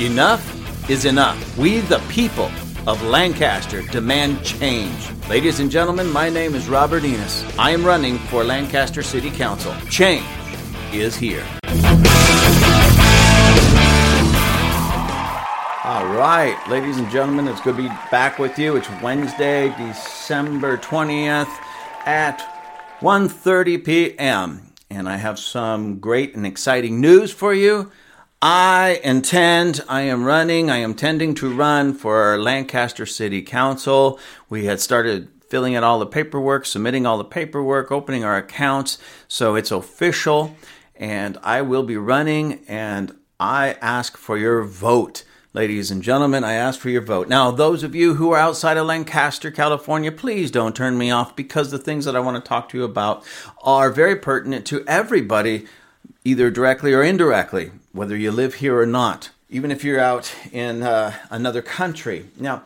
Enough 0.00 0.88
is 0.88 1.04
enough. 1.04 1.58
We, 1.58 1.80
the 1.80 1.98
people 2.08 2.50
of 2.86 3.02
Lancaster, 3.02 3.82
demand 3.82 4.42
change. 4.42 4.96
Ladies 5.28 5.60
and 5.60 5.70
gentlemen, 5.70 6.10
my 6.10 6.30
name 6.30 6.54
is 6.54 6.70
Robert 6.70 7.04
Enos. 7.04 7.44
I 7.58 7.72
am 7.72 7.84
running 7.84 8.16
for 8.16 8.42
Lancaster 8.42 9.02
City 9.02 9.30
Council. 9.30 9.74
Change 9.90 10.24
is 10.90 11.16
here. 11.16 11.44
All 15.84 16.06
right, 16.16 16.58
ladies 16.70 16.96
and 16.96 17.10
gentlemen, 17.10 17.46
it's 17.46 17.60
good 17.60 17.76
to 17.76 17.82
be 17.82 17.88
back 18.10 18.38
with 18.38 18.58
you. 18.58 18.76
It's 18.76 18.88
Wednesday, 19.02 19.68
December 19.76 20.78
20th 20.78 21.54
at 22.06 22.38
1:30 23.00 23.84
p.m. 23.84 24.72
and 24.88 25.10
I 25.10 25.16
have 25.16 25.38
some 25.38 25.98
great 25.98 26.34
and 26.34 26.46
exciting 26.46 27.02
news 27.02 27.30
for 27.30 27.52
you. 27.52 27.92
I 28.42 29.02
intend, 29.04 29.84
I 29.86 30.00
am 30.02 30.24
running, 30.24 30.70
I 30.70 30.78
am 30.78 30.94
tending 30.94 31.34
to 31.34 31.52
run 31.52 31.92
for 31.92 32.38
Lancaster 32.38 33.04
City 33.04 33.42
Council. 33.42 34.18
We 34.48 34.64
had 34.64 34.80
started 34.80 35.28
filling 35.50 35.76
out 35.76 35.84
all 35.84 35.98
the 35.98 36.06
paperwork, 36.06 36.64
submitting 36.64 37.04
all 37.04 37.18
the 37.18 37.24
paperwork, 37.24 37.92
opening 37.92 38.24
our 38.24 38.38
accounts, 38.38 38.96
so 39.28 39.56
it's 39.56 39.70
official. 39.70 40.56
And 40.96 41.36
I 41.42 41.60
will 41.60 41.82
be 41.82 41.98
running, 41.98 42.64
and 42.66 43.14
I 43.38 43.76
ask 43.82 44.16
for 44.16 44.38
your 44.38 44.62
vote. 44.62 45.24
Ladies 45.52 45.90
and 45.90 46.02
gentlemen, 46.02 46.42
I 46.42 46.54
ask 46.54 46.80
for 46.80 46.88
your 46.88 47.02
vote. 47.02 47.28
Now, 47.28 47.50
those 47.50 47.82
of 47.82 47.94
you 47.94 48.14
who 48.14 48.30
are 48.30 48.38
outside 48.38 48.78
of 48.78 48.86
Lancaster, 48.86 49.50
California, 49.50 50.12
please 50.12 50.50
don't 50.50 50.74
turn 50.74 50.96
me 50.96 51.10
off 51.10 51.36
because 51.36 51.70
the 51.70 51.78
things 51.78 52.06
that 52.06 52.16
I 52.16 52.20
want 52.20 52.42
to 52.42 52.48
talk 52.48 52.70
to 52.70 52.78
you 52.78 52.84
about 52.84 53.22
are 53.62 53.90
very 53.90 54.16
pertinent 54.16 54.64
to 54.68 54.82
everybody, 54.86 55.66
either 56.24 56.50
directly 56.50 56.92
or 56.92 57.02
indirectly 57.02 57.72
whether 57.92 58.16
you 58.16 58.30
live 58.30 58.54
here 58.54 58.78
or 58.78 58.86
not, 58.86 59.30
even 59.48 59.70
if 59.70 59.82
you're 59.82 60.00
out 60.00 60.34
in 60.52 60.82
uh, 60.82 61.14
another 61.30 61.62
country. 61.62 62.26
Now, 62.38 62.62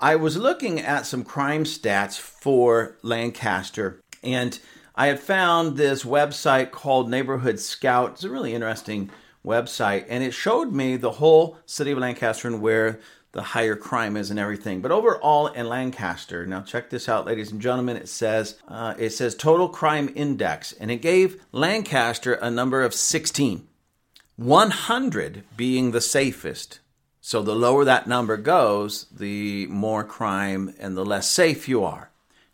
I 0.00 0.16
was 0.16 0.36
looking 0.36 0.80
at 0.80 1.06
some 1.06 1.22
crime 1.22 1.64
stats 1.64 2.18
for 2.18 2.96
Lancaster, 3.02 4.00
and 4.22 4.58
I 4.96 5.06
had 5.06 5.20
found 5.20 5.76
this 5.76 6.04
website 6.04 6.70
called 6.70 7.10
Neighborhood 7.10 7.60
Scout. 7.60 8.12
It's 8.12 8.24
a 8.24 8.30
really 8.30 8.54
interesting 8.54 9.10
website, 9.44 10.06
and 10.08 10.24
it 10.24 10.32
showed 10.32 10.72
me 10.72 10.96
the 10.96 11.12
whole 11.12 11.58
city 11.66 11.92
of 11.92 11.98
Lancaster 11.98 12.48
and 12.48 12.60
where 12.60 13.00
the 13.34 13.42
higher 13.42 13.74
crime 13.74 14.16
is 14.16 14.30
and 14.30 14.38
everything. 14.38 14.80
But 14.80 14.92
overall 14.92 15.48
in 15.48 15.68
Lancaster, 15.68 16.46
now 16.46 16.62
check 16.62 16.88
this 16.88 17.08
out, 17.08 17.26
ladies 17.26 17.50
and 17.50 17.60
gentlemen. 17.60 17.96
It 17.96 18.08
says 18.08 18.56
uh, 18.68 18.94
it 18.96 19.10
says 19.10 19.34
total 19.34 19.68
crime 19.68 20.10
index, 20.14 20.72
and 20.72 20.90
it 20.90 21.02
gave 21.02 21.44
Lancaster 21.52 22.34
a 22.34 22.50
number 22.50 22.82
of 22.82 22.94
16. 22.94 23.66
100 24.36 25.44
being 25.56 25.90
the 25.90 26.00
safest. 26.00 26.80
So 27.20 27.42
the 27.42 27.54
lower 27.54 27.84
that 27.84 28.06
number 28.06 28.36
goes, 28.36 29.06
the 29.06 29.66
more 29.68 30.04
crime 30.04 30.74
and 30.78 30.96
the 30.96 31.04
less 31.04 31.28
safe 31.28 31.68
you 31.68 31.84
are. 31.84 32.10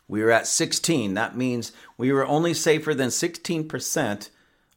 We 0.07 0.23
were 0.23 0.31
at 0.31 0.47
16. 0.47 1.13
That 1.13 1.37
means 1.37 1.71
we 1.97 2.11
were 2.11 2.25
only 2.25 2.53
safer 2.53 2.93
than 2.93 3.09
16% 3.09 4.29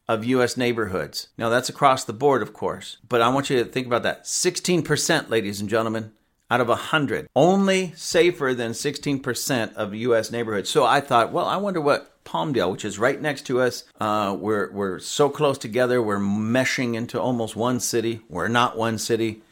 of 0.08 0.24
US 0.24 0.56
neighborhoods. 0.56 1.28
Now 1.38 1.48
that's 1.48 1.69
across 1.69 2.05
the 2.05 2.12
board, 2.12 2.42
of 2.42 2.52
course, 2.52 2.98
but 3.08 3.20
I 3.20 3.28
want 3.28 3.50
you 3.50 3.62
to 3.62 3.70
think 3.70 3.86
about 3.86 4.02
that. 4.02 4.24
16%, 4.24 5.30
ladies 5.30 5.60
and 5.60 5.70
gentlemen, 5.70 6.12
out 6.50 6.60
of 6.60 6.69
100. 6.69 7.28
Only 7.34 7.92
safer 7.97 8.55
than 8.55 8.72
16% 8.72 9.75
of 9.75 9.94
US 9.94 10.30
neighborhoods. 10.30 10.70
So 10.70 10.84
I 10.84 11.00
thought, 11.00 11.32
well, 11.32 11.47
I 11.47 11.56
wonder 11.56 11.80
what 11.80 12.10
Palmdale, 12.25 12.72
which 12.72 12.84
is 12.84 12.98
right 12.98 13.20
next 13.20 13.42
to 13.47 13.60
us. 13.60 13.84
Uh, 14.00 14.36
we're 14.38 14.70
we're 14.72 14.98
so 14.98 15.28
close 15.28 15.58
together. 15.58 16.02
We're 16.02 16.19
meshing 16.19 16.94
into 16.94 17.20
almost 17.20 17.55
one 17.55 17.80
city. 17.80 18.20
We're 18.28 18.48
not 18.48 18.77
one 18.77 18.98
city, 18.98 19.42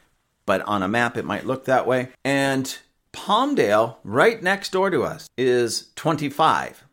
but 0.46 0.62
on 0.62 0.82
a 0.82 0.88
map 0.88 1.16
it 1.16 1.24
might 1.24 1.46
look 1.46 1.66
that 1.66 1.86
way. 1.86 2.08
And 2.24 2.78
Palmdale, 3.12 3.96
right 4.04 4.42
next 4.42 4.72
door 4.72 4.90
to 4.90 5.02
us, 5.02 5.28
is 5.36 5.90
25 5.96 6.84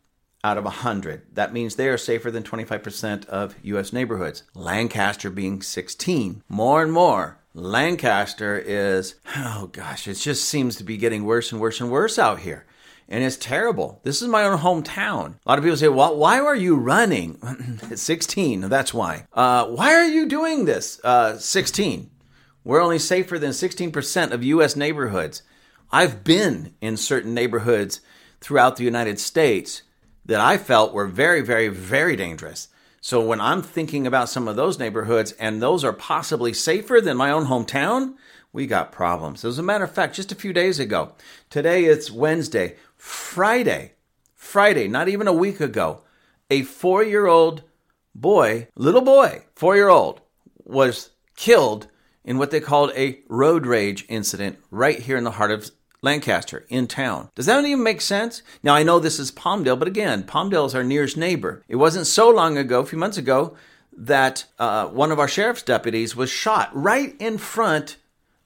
out 0.43 0.57
of 0.57 0.63
100. 0.63 1.23
That 1.33 1.53
means 1.53 1.75
they 1.75 1.89
are 1.89 1.97
safer 1.97 2.31
than 2.31 2.43
25% 2.43 3.25
of 3.25 3.55
U.S. 3.63 3.91
neighborhoods. 3.91 4.43
Lancaster 4.53 5.29
being 5.29 5.61
16. 5.61 6.43
More 6.47 6.81
and 6.81 6.91
more, 6.91 7.39
Lancaster 7.53 8.57
is, 8.57 9.15
oh 9.35 9.69
gosh, 9.71 10.07
it 10.07 10.15
just 10.15 10.45
seems 10.45 10.75
to 10.77 10.83
be 10.83 10.97
getting 10.97 11.25
worse 11.25 11.51
and 11.51 11.59
worse 11.59 11.81
and 11.81 11.91
worse 11.91 12.17
out 12.17 12.39
here 12.39 12.65
and 13.09 13.23
it's 13.23 13.37
terrible. 13.37 13.99
This 14.03 14.21
is 14.21 14.27
my 14.27 14.43
own 14.43 14.59
hometown. 14.59 15.33
A 15.43 15.49
lot 15.49 15.57
of 15.57 15.63
people 15.63 15.77
say, 15.77 15.87
well, 15.87 16.15
why 16.15 16.39
are 16.39 16.55
you 16.55 16.75
running? 16.75 17.39
16, 17.95 18.61
that's 18.61 18.93
why. 18.93 19.25
Uh, 19.33 19.65
why 19.65 19.93
are 19.95 20.05
you 20.05 20.27
doing 20.27 20.65
this? 20.65 21.01
Uh, 21.03 21.37
16. 21.37 22.09
We're 22.63 22.81
only 22.81 22.99
safer 22.99 23.39
than 23.39 23.51
16% 23.51 24.31
of 24.31 24.43
U.S. 24.43 24.75
neighborhoods. 24.75 25.41
I've 25.91 26.23
been 26.23 26.75
in 26.81 26.97
certain 26.97 27.33
neighborhoods 27.33 27.99
throughout 28.41 28.75
the 28.75 28.83
United 28.83 29.19
States 29.19 29.81
that 30.29 30.39
I 30.39 30.57
felt 30.57 30.93
were 30.93 31.07
very, 31.07 31.41
very, 31.41 31.69
very 31.69 32.15
dangerous. 32.15 32.67
So 33.01 33.19
when 33.19 33.41
I'm 33.41 33.63
thinking 33.63 34.05
about 34.05 34.29
some 34.29 34.47
of 34.47 34.55
those 34.55 34.77
neighborhoods 34.77 35.31
and 35.33 35.59
those 35.59 35.83
are 35.83 35.91
possibly 35.91 36.53
safer 36.53 37.01
than 37.01 37.17
my 37.17 37.31
own 37.31 37.47
hometown, 37.47 38.13
we 38.53 38.67
got 38.67 38.91
problems. 38.91 39.43
As 39.43 39.57
a 39.57 39.63
matter 39.63 39.85
of 39.85 39.91
fact, 39.91 40.15
just 40.15 40.31
a 40.31 40.35
few 40.35 40.53
days 40.53 40.79
ago, 40.79 41.13
today 41.49 41.85
it's 41.85 42.11
Wednesday, 42.11 42.75
Friday, 42.95 43.93
Friday, 44.35 44.87
not 44.87 45.09
even 45.09 45.27
a 45.27 45.33
week 45.33 45.59
ago, 45.59 46.03
a 46.51 46.61
four 46.61 47.03
year 47.03 47.25
old 47.25 47.63
boy, 48.13 48.67
little 48.75 49.01
boy, 49.01 49.45
four 49.55 49.75
year 49.75 49.89
old, 49.89 50.21
was 50.63 51.09
killed 51.35 51.87
in 52.23 52.37
what 52.37 52.51
they 52.51 52.59
called 52.59 52.91
a 52.95 53.19
road 53.29 53.65
rage 53.65 54.05
incident 54.07 54.59
right 54.69 54.99
here 54.99 55.17
in 55.17 55.23
the 55.23 55.31
heart 55.31 55.49
of 55.49 55.71
Lancaster, 56.01 56.65
in 56.69 56.87
town. 56.87 57.29
Does 57.35 57.45
that 57.45 57.63
even 57.65 57.83
make 57.83 58.01
sense? 58.01 58.41
Now, 58.63 58.73
I 58.75 58.83
know 58.83 58.99
this 58.99 59.19
is 59.19 59.31
Palmdale, 59.31 59.77
but 59.77 59.87
again, 59.87 60.23
Palmdale 60.23 60.65
is 60.65 60.75
our 60.75 60.83
nearest 60.83 61.17
neighbor. 61.17 61.63
It 61.67 61.75
wasn't 61.75 62.07
so 62.07 62.29
long 62.29 62.57
ago, 62.57 62.79
a 62.79 62.85
few 62.85 62.97
months 62.97 63.17
ago, 63.17 63.55
that 63.95 64.45
uh, 64.57 64.87
one 64.87 65.11
of 65.11 65.19
our 65.19 65.27
sheriff's 65.27 65.63
deputies 65.63 66.15
was 66.15 66.29
shot 66.29 66.69
right 66.73 67.15
in 67.19 67.37
front 67.37 67.97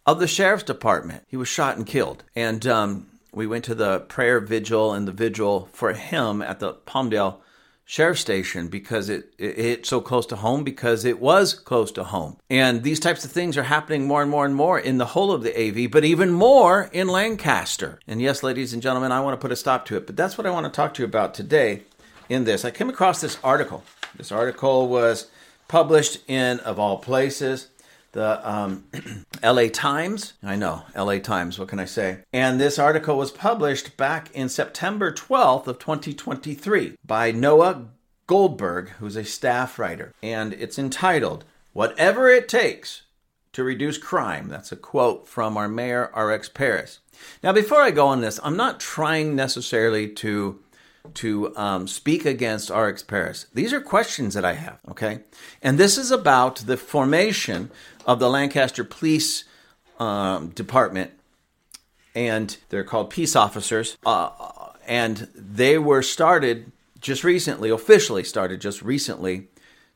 of 0.06 0.20
the 0.20 0.28
sheriff's 0.28 0.64
department. 0.64 1.24
He 1.28 1.38
was 1.38 1.48
shot 1.48 1.78
and 1.78 1.86
killed. 1.86 2.24
And 2.36 2.66
um, 2.66 3.08
we 3.32 3.46
went 3.46 3.66
to 3.66 3.76
the 3.76 4.00
prayer 4.00 4.40
vigil 4.40 4.94
and 4.94 5.08
the 5.08 5.12
vigil 5.12 5.70
for 5.72 5.94
him 5.94 6.42
at 6.42 6.60
the 6.60 6.74
Palmdale 6.74 7.38
Sheriff 7.86 8.18
Station 8.18 8.68
because 8.68 9.10
it, 9.10 9.34
it 9.38 9.86
so 9.86 10.02
close 10.02 10.26
to 10.28 10.38
home 10.38 10.64
because 10.64 11.06
it 11.06 11.20
was 11.20 11.54
close 11.54 11.92
to 11.94 12.04
home. 12.04 12.38
And 12.50 12.84
these 12.84 13.00
types 13.00 13.26
of 13.26 13.32
things 13.32 13.58
are 13.58 13.64
happening 13.64 14.08
more 14.08 14.22
and 14.22 14.32
more 14.32 14.46
and 14.46 14.56
more 14.56 14.80
in 14.80 14.98
the 14.98 15.08
whole 15.08 15.32
of 15.32 15.44
the 15.44 15.58
AV, 15.58 15.92
but 15.92 16.06
even 16.06 16.32
more 16.32 16.90
in 16.94 17.08
Lancaster. 17.08 18.00
And 18.08 18.22
yes, 18.22 18.44
ladies 18.44 18.74
and 18.74 18.82
gentlemen, 18.82 19.12
I 19.12 19.20
want 19.20 19.40
to 19.40 19.42
put 19.42 19.52
a 19.52 19.56
stop 19.56 19.86
to 19.88 19.98
it, 19.98 20.06
but 20.08 20.16
that's 20.16 20.38
what 20.38 20.48
I 20.48 20.52
want 20.52 20.66
to 20.66 20.72
talk 20.72 20.94
to 20.96 21.02
you 21.02 21.08
about 21.08 21.34
today 21.34 21.84
in 22.30 22.46
this. 22.46 22.66
I 22.66 22.72
came 22.72 22.90
across 22.90 23.22
this 23.22 23.38
article. 23.44 23.84
This 24.16 24.32
article 24.32 24.88
was 24.88 25.28
published 25.68 26.20
in, 26.30 26.60
of 26.62 26.80
all 26.80 26.98
places, 26.98 27.68
the 28.14 28.50
um, 28.50 28.86
LA 29.44 29.68
Times. 29.68 30.34
I 30.42 30.56
know, 30.56 30.84
LA 30.96 31.20
Times, 31.20 31.60
what 31.60 31.68
can 31.68 31.80
I 31.80 31.86
say? 31.86 32.20
And 32.32 32.60
this 32.60 32.80
article 32.80 33.18
was 33.18 33.32
published 33.32 33.98
back 33.98 34.32
in 34.34 34.50
September 34.50 35.12
12th 35.12 35.68
of 35.68 35.80
2023 35.80 36.96
by 37.06 37.32
Noah 37.32 37.90
Goldberg, 38.26 38.90
who's 39.00 39.16
a 39.16 39.26
staff 39.26 39.78
writer. 39.78 40.14
And 40.24 40.54
it's 40.54 40.80
entitled, 40.80 41.44
Whatever 41.74 42.30
It 42.30 42.48
Takes 42.48 43.04
to 43.52 43.64
Reduce 43.64 43.98
Crime. 43.98 44.48
That's 44.48 44.72
a 44.72 44.78
quote 44.78 45.28
from 45.28 45.58
our 45.58 45.68
mayor, 45.68 46.12
RX 46.16 46.50
Parris. 46.50 47.00
Now, 47.44 47.54
before 47.54 47.82
I 47.82 47.92
go 47.92 48.08
on 48.08 48.22
this, 48.22 48.40
I'm 48.44 48.58
not 48.58 48.80
trying 48.80 49.36
necessarily 49.36 50.08
to 50.10 50.63
to 51.16 51.56
um, 51.58 51.88
speak 51.88 52.26
against 52.26 52.70
RX 52.70 53.04
Parris? 53.04 53.48
These 53.54 53.74
are 53.74 53.82
questions 53.82 54.34
that 54.34 54.46
I 54.46 54.54
have, 54.54 54.80
okay? 54.90 55.20
And 55.62 55.78
this 55.78 55.98
is 55.98 56.12
about 56.12 56.58
the 56.58 56.78
formation 56.78 57.72
of 58.06 58.20
the 58.20 58.30
Lancaster 58.30 58.84
Police 58.84 59.44
um, 60.00 60.50
Department, 60.50 61.12
and 62.16 62.56
they're 62.70 62.84
called 62.84 63.10
peace 63.10 63.36
officers. 63.36 63.98
Uh, 64.06 64.30
and 64.88 65.28
they 65.36 65.78
were 65.78 66.02
started 66.02 66.72
just 67.00 67.24
recently, 67.24 67.70
officially 67.70 68.24
started 68.24 68.62
just 68.62 68.82
recently, 68.82 69.48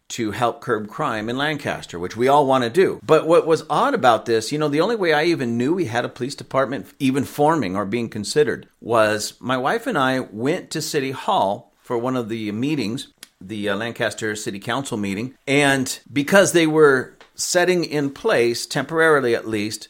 to 0.09 0.31
help 0.31 0.61
curb 0.61 0.87
crime 0.87 1.29
in 1.29 1.37
Lancaster, 1.37 1.99
which 1.99 2.15
we 2.15 2.27
all 2.27 2.45
want 2.45 2.63
to 2.63 2.69
do. 2.69 2.99
But 3.05 3.27
what 3.27 3.45
was 3.45 3.65
odd 3.69 3.93
about 3.93 4.25
this, 4.25 4.51
you 4.51 4.57
know, 4.57 4.69
the 4.69 4.81
only 4.81 4.95
way 4.95 5.13
I 5.13 5.25
even 5.25 5.57
knew 5.57 5.73
we 5.73 5.85
had 5.85 6.05
a 6.05 6.09
police 6.09 6.35
department 6.35 6.87
even 6.99 7.23
forming 7.23 7.75
or 7.75 7.85
being 7.85 8.09
considered 8.09 8.67
was 8.79 9.33
my 9.39 9.57
wife 9.57 9.85
and 9.87 9.97
I 9.97 10.19
went 10.19 10.71
to 10.71 10.81
City 10.81 11.11
Hall 11.11 11.73
for 11.81 11.97
one 11.97 12.15
of 12.15 12.29
the 12.29 12.51
meetings, 12.51 13.09
the 13.39 13.69
uh, 13.69 13.75
Lancaster 13.75 14.35
City 14.35 14.59
Council 14.59 14.97
meeting, 14.97 15.35
and 15.47 15.99
because 16.11 16.51
they 16.51 16.67
were 16.67 17.17
setting 17.35 17.83
in 17.85 18.09
place, 18.09 18.65
temporarily 18.65 19.35
at 19.35 19.47
least, 19.47 19.87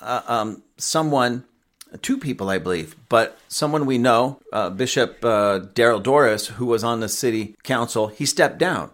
uh, 0.00 0.22
um, 0.26 0.62
someone, 0.76 1.44
two 2.02 2.18
people, 2.18 2.48
I 2.48 2.58
believe, 2.58 2.96
but 3.08 3.38
someone 3.48 3.86
we 3.86 3.98
know, 3.98 4.40
uh, 4.52 4.70
Bishop 4.70 5.24
uh, 5.24 5.58
Darrell 5.74 6.00
Dorris, 6.00 6.46
who 6.46 6.66
was 6.66 6.82
on 6.82 7.00
the 7.00 7.08
city 7.08 7.56
council, 7.62 8.08
he 8.08 8.26
stepped 8.26 8.58
down. 8.58 8.90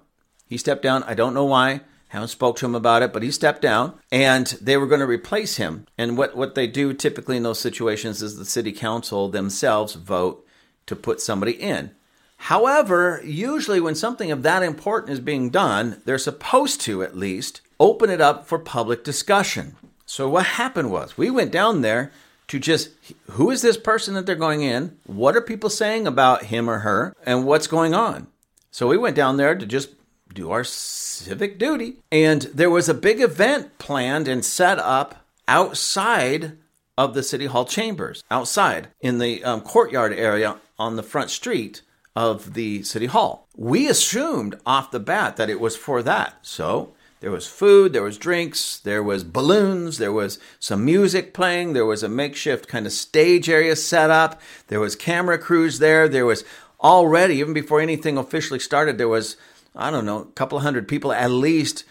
He 0.55 0.59
stepped 0.59 0.83
down. 0.83 1.03
I 1.03 1.15
don't 1.15 1.35
know 1.35 1.47
why. 1.47 1.81
Haven't 2.11 2.29
spoke 2.29 2.55
to 2.59 2.67
him 2.67 2.77
about 2.77 3.03
it, 3.03 3.13
but 3.13 3.25
he 3.25 3.33
stepped 3.33 3.61
down 3.61 3.99
and 4.13 4.47
they 4.61 4.77
were 4.77 4.87
going 4.87 5.01
to 5.01 5.05
replace 5.05 5.57
him. 5.57 5.85
And 5.99 6.17
what, 6.17 6.37
what 6.37 6.55
they 6.55 6.69
do 6.69 6.95
typically 6.95 7.37
in 7.37 7.43
those 7.43 7.59
situations 7.59 8.23
is 8.23 8.37
the 8.37 8.45
city 8.45 8.71
council 8.71 9.29
themselves 9.29 9.95
vote 9.95 10.47
to 10.87 10.95
put 10.95 11.21
somebody 11.21 11.55
in. 11.61 11.91
However, 12.37 13.21
usually 13.25 13.81
when 13.81 13.97
something 13.97 14.31
of 14.31 14.45
that 14.45 14.63
important 14.63 15.13
is 15.13 15.19
being 15.19 15.51
done, 15.51 16.01
they're 16.05 16.19
supposed 16.19 16.81
to 16.83 17.03
at 17.03 17.17
least 17.17 17.61
open 17.81 18.09
it 18.09 18.21
up 18.21 18.47
for 18.47 18.61
public 18.61 19.03
discussion. 19.03 19.75
So 20.07 20.29
what 20.29 20.47
happened 20.47 20.93
was 20.93 21.19
we 21.19 21.31
went 21.31 21.51
down 21.51 21.81
there 21.81 22.13
to 22.47 22.61
just 22.61 22.91
who 23.33 23.51
is 23.51 23.61
this 23.61 23.77
person 23.77 24.15
that 24.15 24.25
they're 24.25 24.37
going 24.37 24.63
in? 24.63 24.97
What 25.05 25.35
are 25.35 25.41
people 25.41 25.69
saying 25.69 26.07
about 26.07 26.45
him 26.45 26.71
or 26.71 26.79
her? 26.79 27.17
And 27.27 27.45
what's 27.45 27.67
going 27.67 27.93
on? 27.93 28.29
So 28.71 28.87
we 28.87 28.97
went 28.97 29.17
down 29.17 29.37
there 29.37 29.57
to 29.57 29.67
just 29.67 29.89
do 30.35 30.51
our 30.51 30.65
civic 30.65 31.59
duty. 31.59 31.97
And 32.11 32.43
there 32.43 32.71
was 32.71 32.89
a 32.89 32.95
big 32.95 33.21
event 33.21 33.79
planned 33.79 34.29
and 34.29 34.45
set 34.45 34.79
up 34.79 35.25
outside 35.49 36.59
of 36.97 37.15
the 37.15 37.23
City 37.23 37.47
Hall 37.47 37.65
chambers, 37.65 38.23
outside 38.31 38.89
in 39.01 39.19
the 39.19 39.43
um, 39.45 39.61
courtyard 39.61 40.13
area 40.13 40.57
on 40.79 40.97
the 40.97 41.03
front 41.03 41.31
street 41.31 41.83
of 42.15 42.55
the 42.55 42.83
City 42.83 43.07
Hall. 43.07 43.49
We 43.57 43.89
assumed 43.89 44.59
off 44.65 44.91
the 44.91 45.01
bat 45.01 45.37
that 45.37 45.51
it 45.51 45.61
was 45.61 45.77
for 45.77 46.03
that. 46.03 46.35
So 46.43 46.95
there 47.21 47.31
was 47.31 47.47
food, 47.47 47.93
there 47.93 48.03
was 48.03 48.19
drinks, 48.19 48.79
there 48.79 49.03
was 49.03 49.25
balloons, 49.25 49.99
there 49.99 50.13
was 50.13 50.39
some 50.61 50.85
music 50.85 51.35
playing, 51.35 51.73
there 51.73 51.87
was 51.87 52.03
a 52.03 52.09
makeshift 52.09 52.69
kind 52.69 52.87
of 52.87 52.93
stage 52.93 53.49
area 53.49 53.75
set 53.77 54.11
up, 54.11 54.41
there 54.69 54.81
was 54.81 54.95
camera 54.95 55.39
crews 55.39 55.79
there, 55.79 56.09
there 56.09 56.27
was 56.27 56.45
already, 56.81 57.37
even 57.37 57.55
before 57.55 57.81
anything 57.81 58.19
officially 58.19 58.59
started, 58.59 58.99
there 58.99 59.09
was, 59.09 59.37
I 59.75 59.91
don't 59.91 60.07
know, 60.07 60.21
a 60.21 60.33
couple 60.33 60.59
hundred 60.61 60.89
people 60.89 61.13
at 61.13 61.31
least 61.31 61.85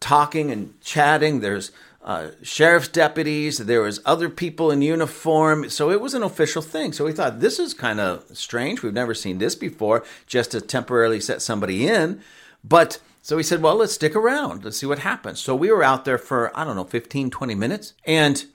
talking 0.00 0.50
and 0.50 0.80
chatting. 0.80 1.40
There's 1.40 1.70
uh, 2.02 2.30
sheriff's 2.42 2.88
deputies, 2.88 3.58
there 3.58 3.82
was 3.82 4.00
other 4.06 4.30
people 4.30 4.70
in 4.70 4.80
uniform, 4.80 5.68
so 5.68 5.90
it 5.90 6.00
was 6.00 6.14
an 6.14 6.22
official 6.22 6.62
thing. 6.62 6.92
So 6.92 7.04
we 7.04 7.12
thought 7.12 7.40
this 7.40 7.58
is 7.58 7.74
kind 7.74 8.00
of 8.00 8.24
strange. 8.36 8.82
We've 8.82 8.94
never 8.94 9.14
seen 9.14 9.38
this 9.38 9.54
before, 9.54 10.04
just 10.26 10.52
to 10.52 10.62
temporarily 10.62 11.20
set 11.20 11.42
somebody 11.42 11.86
in. 11.86 12.22
But 12.64 13.00
so 13.22 13.36
we 13.36 13.42
said, 13.42 13.60
well, 13.60 13.76
let's 13.76 13.92
stick 13.92 14.16
around. 14.16 14.64
Let's 14.64 14.78
see 14.78 14.86
what 14.86 15.00
happens. 15.00 15.40
So 15.40 15.54
we 15.54 15.70
were 15.70 15.84
out 15.84 16.06
there 16.06 16.18
for, 16.18 16.56
I 16.58 16.64
don't 16.64 16.76
know, 16.76 16.84
15, 16.84 17.30
20 17.30 17.54
minutes. 17.54 17.92
And, 18.06 18.46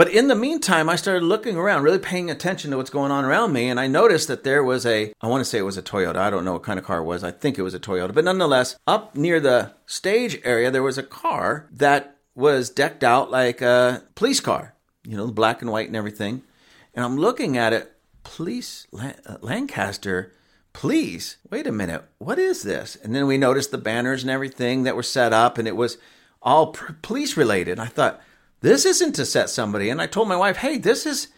but 0.00 0.08
in 0.08 0.28
the 0.28 0.34
meantime, 0.34 0.88
I 0.88 0.96
started 0.96 1.22
looking 1.22 1.58
around, 1.58 1.82
really 1.82 1.98
paying 1.98 2.30
attention 2.30 2.70
to 2.70 2.78
what's 2.78 2.88
going 2.88 3.12
on 3.12 3.26
around 3.26 3.52
me. 3.52 3.68
And 3.68 3.78
I 3.78 3.86
noticed 3.86 4.28
that 4.28 4.44
there 4.44 4.64
was 4.64 4.86
a, 4.86 5.12
I 5.20 5.26
want 5.26 5.42
to 5.42 5.44
say 5.44 5.58
it 5.58 5.60
was 5.60 5.76
a 5.76 5.82
Toyota. 5.82 6.16
I 6.16 6.30
don't 6.30 6.42
know 6.42 6.54
what 6.54 6.62
kind 6.62 6.78
of 6.78 6.86
car 6.86 7.00
it 7.00 7.04
was. 7.04 7.22
I 7.22 7.30
think 7.30 7.58
it 7.58 7.62
was 7.62 7.74
a 7.74 7.78
Toyota. 7.78 8.14
But 8.14 8.24
nonetheless, 8.24 8.78
up 8.86 9.14
near 9.14 9.40
the 9.40 9.74
stage 9.84 10.40
area, 10.42 10.70
there 10.70 10.82
was 10.82 10.96
a 10.96 11.02
car 11.02 11.68
that 11.70 12.16
was 12.34 12.70
decked 12.70 13.04
out 13.04 13.30
like 13.30 13.60
a 13.60 14.02
police 14.14 14.40
car, 14.40 14.74
you 15.04 15.18
know, 15.18 15.30
black 15.30 15.60
and 15.60 15.70
white 15.70 15.88
and 15.88 15.96
everything. 15.96 16.44
And 16.94 17.04
I'm 17.04 17.18
looking 17.18 17.58
at 17.58 17.74
it, 17.74 17.92
police, 18.22 18.86
uh, 18.98 19.12
Lancaster 19.42 20.32
please, 20.72 21.36
wait 21.50 21.66
a 21.66 21.72
minute, 21.72 22.04
what 22.16 22.38
is 22.38 22.62
this? 22.62 22.96
And 22.96 23.14
then 23.14 23.26
we 23.26 23.36
noticed 23.36 23.70
the 23.70 23.76
banners 23.76 24.22
and 24.22 24.30
everything 24.30 24.84
that 24.84 24.96
were 24.96 25.02
set 25.02 25.34
up, 25.34 25.58
and 25.58 25.68
it 25.68 25.76
was 25.76 25.98
all 26.40 26.74
police 27.02 27.36
related. 27.36 27.78
I 27.78 27.86
thought, 27.86 28.22
this 28.60 28.84
isn't 28.84 29.14
to 29.14 29.26
set 29.26 29.50
somebody. 29.50 29.90
And 29.90 30.00
I 30.00 30.06
told 30.06 30.28
my 30.28 30.36
wife, 30.36 30.58
hey, 30.58 30.78
this 30.78 31.06
is. 31.06 31.28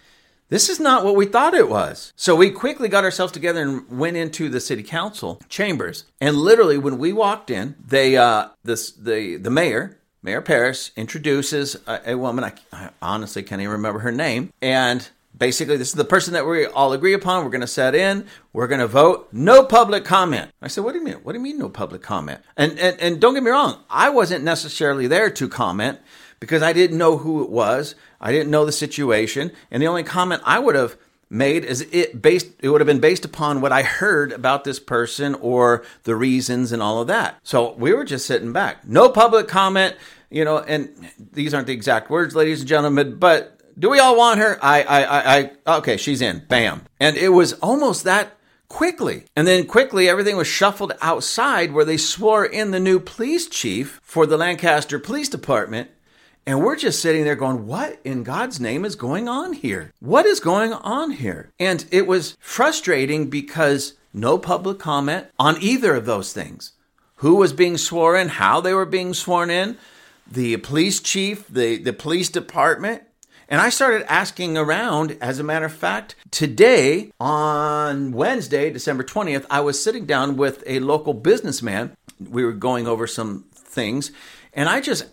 This 0.49 0.69
is 0.69 0.79
not 0.79 1.03
what 1.03 1.17
we 1.17 1.25
thought 1.25 1.55
it 1.55 1.71
was. 1.71 2.13
So 2.15 2.37
we 2.37 2.51
quickly 2.51 2.87
got 2.87 3.05
ourselves 3.05 3.33
together 3.33 3.63
and 3.63 3.89
went 3.89 4.19
into 4.19 4.51
the 4.51 4.61
city 4.61 4.83
council 4.83 5.41
chambers. 5.49 6.05
And 6.21 6.37
literally, 6.37 6.77
when 6.77 6.99
we 6.99 7.11
walked 7.11 7.49
in, 7.49 7.75
they, 7.83 8.19
uh, 8.19 8.49
this, 8.63 8.91
the, 8.91 9.39
the 9.39 9.49
mayor, 9.49 9.99
Mayor 10.23 10.43
Parris 10.43 10.91
introduces 10.95 11.77
a, 11.87 12.13
a 12.13 12.19
woman. 12.19 12.45
I, 12.45 12.53
I 12.71 12.91
honestly 13.01 13.43
can't 13.43 13.63
even 13.63 13.73
remember 13.73 14.01
her 14.01 14.13
name. 14.13 14.53
And 14.61 15.09
basically 15.37 15.77
this 15.77 15.89
is 15.89 15.95
the 15.95 16.05
person 16.05 16.35
that 16.35 16.47
we 16.47 16.67
all 16.67 16.93
agree 16.93 17.15
upon 17.15 17.43
we're 17.45 17.51
going 17.51 17.63
to 17.63 17.67
set 17.67 17.95
in 17.95 18.27
we're 18.53 18.67
going 18.67 18.81
to 18.81 18.87
vote 18.87 19.29
no 19.33 19.65
public 19.65 20.05
comment 20.05 20.51
i 20.61 20.69
said 20.69 20.85
what 20.85 20.93
do 20.93 20.99
you 20.99 21.05
mean 21.05 21.15
what 21.15 21.33
do 21.33 21.39
you 21.39 21.43
mean 21.43 21.59
no 21.59 21.69
public 21.69 22.03
comment 22.03 22.41
and, 22.57 22.79
and 22.79 23.01
and 23.01 23.21
don't 23.21 23.35
get 23.35 23.43
me 23.43 23.51
wrong 23.51 23.83
i 23.89 24.11
wasn't 24.11 24.45
necessarily 24.45 25.07
there 25.07 25.31
to 25.31 25.49
comment 25.49 25.99
because 26.43 26.62
i 26.62 26.73
didn't 26.73 26.99
know 26.99 27.17
who 27.17 27.43
it 27.43 27.50
was 27.50 27.94
i 28.21 28.33
didn't 28.33 28.50
know 28.50 28.65
the 28.65 28.73
situation 28.73 29.50
and 29.71 29.83
the 29.83 29.87
only 29.87 30.03
comment 30.03 30.43
i 30.44 30.59
would 30.59 30.75
have 30.75 30.97
made 31.31 31.65
is 31.65 31.81
it 31.93 32.21
based 32.21 32.49
it 32.61 32.69
would 32.69 32.81
have 32.81 32.87
been 32.87 33.00
based 33.00 33.25
upon 33.25 33.61
what 33.61 33.73
i 33.73 33.83
heard 33.83 34.33
about 34.33 34.65
this 34.65 34.79
person 34.79 35.35
or 35.37 35.85
the 36.03 36.15
reasons 36.15 36.73
and 36.73 36.83
all 36.83 37.00
of 37.00 37.06
that 37.06 37.39
so 37.43 37.73
we 37.75 37.93
were 37.94 38.05
just 38.05 38.27
sitting 38.27 38.53
back 38.53 38.87
no 38.87 39.09
public 39.09 39.49
comment 39.49 39.97
you 40.31 40.44
know 40.44 40.59
and 40.59 40.91
these 41.33 41.55
aren't 41.55 41.67
the 41.67 41.73
exact 41.73 42.11
words 42.11 42.35
ladies 42.35 42.61
and 42.61 42.69
gentlemen 42.69 43.17
but 43.17 43.59
do 43.79 43.89
we 43.89 43.99
all 43.99 44.17
want 44.17 44.39
her? 44.39 44.59
I, 44.62 44.83
I, 44.83 45.03
I, 45.03 45.50
I, 45.67 45.77
okay, 45.79 45.97
she's 45.97 46.21
in. 46.21 46.44
Bam. 46.49 46.83
And 47.00 47.17
it 47.17 47.31
was 47.31 47.55
almost 47.55 48.05
that 48.05 48.37
quickly. 48.69 49.25
And 49.37 49.47
then 49.47 49.67
quickly, 49.67 50.09
everything 50.09 50.37
was 50.37 50.47
shuffled 50.47 50.93
outside 51.00 51.73
where 51.73 51.85
they 51.85 51.97
swore 51.97 52.44
in 52.44 52.71
the 52.71 52.81
new 52.81 52.99
police 52.99 53.47
chief 53.47 54.00
for 54.03 54.27
the 54.27 54.37
Lancaster 54.37 54.99
Police 54.99 55.29
Department. 55.29 55.91
And 56.47 56.62
we're 56.62 56.77
just 56.77 57.00
sitting 57.00 57.25
there 57.25 57.37
going, 57.37 57.67
what 57.67 58.00
in 58.05 58.25
God's 58.25 58.59
name 58.59 58.85
is 58.85 58.97
going 58.97 59.29
on 59.29 59.53
here? 59.53 59.93
What 60.00 60.27
is 60.27 60.41
going 60.41 60.73
on 60.73 61.12
here? 61.12 61.53
And 61.61 61.85
it 61.93 62.06
was 62.06 62.37
frustrating 62.41 63.31
because 63.31 63.94
no 64.12 64.39
public 64.39 64.79
comment 64.79 65.27
on 65.39 65.56
either 65.61 65.94
of 65.94 66.05
those 66.05 66.33
things. 66.33 66.73
Who 67.17 67.37
was 67.37 67.53
being 67.53 67.77
sworn 67.77 68.21
in, 68.21 68.29
how 68.29 68.61
they 68.61 68.75
were 68.75 68.87
being 68.87 69.15
sworn 69.15 69.50
in, 69.50 69.79
the 70.29 70.56
police 70.56 71.00
chief, 71.00 71.47
the, 71.47 71.77
the 71.77 71.93
police 71.93 72.29
department, 72.29 73.03
and 73.49 73.61
I 73.61 73.69
started 73.69 74.11
asking 74.11 74.56
around. 74.56 75.19
As 75.21 75.39
a 75.39 75.44
matter 75.44 75.67
of 75.67 75.75
fact, 75.75 76.17
today, 76.31 77.12
on 77.21 78.12
Wednesday, 78.12 78.71
December 78.71 79.05
20th, 79.05 79.44
I 79.50 79.61
was 79.61 79.83
sitting 79.83 80.06
down 80.06 80.37
with 80.37 80.65
a 80.67 80.81
local 80.81 81.12
businessman. 81.12 81.94
We 82.19 82.44
were 82.44 82.53
going 82.53 82.89
over 82.89 83.06
some 83.06 83.44
things, 83.55 84.11
and 84.55 84.69
I 84.69 84.81
just 84.81 85.05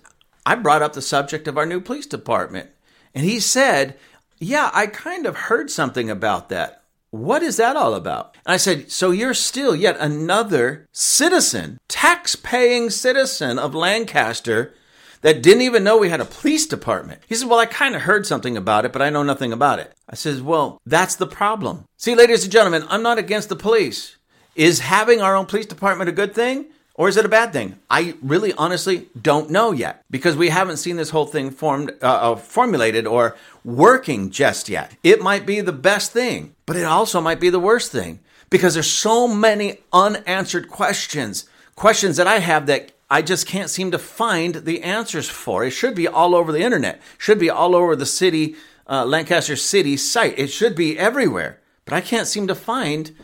I 0.45 0.55
brought 0.55 0.81
up 0.81 0.93
the 0.93 1.01
subject 1.01 1.47
of 1.47 1.57
our 1.57 1.65
new 1.65 1.81
police 1.81 2.05
department. 2.05 2.69
And 3.13 3.25
he 3.25 3.39
said, 3.39 3.97
Yeah, 4.39 4.69
I 4.73 4.87
kind 4.87 5.25
of 5.25 5.35
heard 5.35 5.69
something 5.69 6.09
about 6.09 6.49
that. 6.49 6.83
What 7.11 7.41
is 7.41 7.57
that 7.57 7.75
all 7.75 7.95
about? 7.95 8.35
And 8.45 8.53
I 8.53 8.57
said, 8.57 8.91
So 8.91 9.11
you're 9.11 9.33
still 9.33 9.75
yet 9.75 9.97
another 9.99 10.87
citizen, 10.91 11.79
tax 11.87 12.35
paying 12.35 12.89
citizen 12.89 13.57
of 13.57 13.73
Lancaster 13.73 14.73
that 15.21 15.41
didn't 15.41 15.63
even 15.63 15.83
know 15.83 15.97
we 15.97 16.09
had 16.09 16.21
a 16.21 16.25
police 16.25 16.65
department. 16.65 17.21
He 17.27 17.35
said, 17.35 17.49
Well, 17.49 17.59
I 17.59 17.65
kind 17.65 17.95
of 17.95 18.03
heard 18.03 18.25
something 18.25 18.55
about 18.55 18.85
it, 18.85 18.93
but 18.93 19.01
I 19.01 19.09
know 19.09 19.23
nothing 19.23 19.51
about 19.51 19.79
it. 19.79 19.93
I 20.07 20.15
says, 20.15 20.41
Well, 20.41 20.79
that's 20.85 21.15
the 21.15 21.27
problem. 21.27 21.85
See, 21.97 22.15
ladies 22.15 22.43
and 22.43 22.51
gentlemen, 22.51 22.85
I'm 22.89 23.03
not 23.03 23.17
against 23.17 23.49
the 23.49 23.55
police. 23.55 24.15
Is 24.55 24.79
having 24.79 25.21
our 25.21 25.35
own 25.35 25.45
police 25.45 25.65
department 25.65 26.09
a 26.09 26.13
good 26.13 26.35
thing? 26.35 26.67
Or 26.99 27.07
is 27.07 27.15
it 27.15 27.23
a 27.23 27.29
bad 27.29 27.53
thing? 27.53 27.79
I 27.89 28.15
really 28.21 28.51
honestly 28.51 29.07
don't 29.19 29.49
know 29.49 29.71
yet 29.71 30.03
because 30.11 30.35
we 30.35 30.49
haven't 30.49 30.77
seen 30.77 30.97
this 30.97 31.11
whole 31.11 31.27
thing 31.27 31.49
formed, 31.49 31.91
uh, 32.01 32.33
uh, 32.33 32.35
formulated 32.35 33.07
or 33.07 33.37
working 33.63 34.31
just 34.31 34.67
yet. 34.67 34.97
It 35.01 35.21
might 35.21 35.45
be 35.45 35.61
the 35.61 35.71
best 35.71 36.11
thing, 36.11 36.55
but 36.65 36.75
it 36.75 36.83
also 36.83 37.21
might 37.21 37.39
be 37.39 37.49
the 37.49 37.57
worst 37.57 37.93
thing 37.93 38.19
because 38.49 38.73
there's 38.73 38.91
so 38.91 39.29
many 39.29 39.77
unanswered 39.93 40.67
questions, 40.67 41.47
questions 41.77 42.17
that 42.17 42.27
I 42.27 42.39
have 42.39 42.65
that 42.65 42.91
I 43.09 43.21
just 43.21 43.47
can't 43.47 43.69
seem 43.69 43.91
to 43.91 43.97
find 43.97 44.55
the 44.55 44.83
answers 44.83 45.29
for. 45.29 45.63
It 45.63 45.71
should 45.71 45.95
be 45.95 46.05
all 46.05 46.35
over 46.35 46.51
the 46.51 46.63
internet. 46.63 47.01
Should 47.17 47.39
be 47.39 47.49
all 47.49 47.77
over 47.77 47.95
the 47.95 48.05
city, 48.05 48.57
uh, 48.89 49.05
Lancaster 49.05 49.55
City 49.55 49.95
site. 49.95 50.37
It 50.37 50.47
should 50.47 50.75
be 50.75 50.99
everywhere. 50.99 51.61
But 51.85 51.93
I 51.93 52.01
can't 52.01 52.27
seem 52.27 52.47
to 52.47 52.55
find 52.55 53.15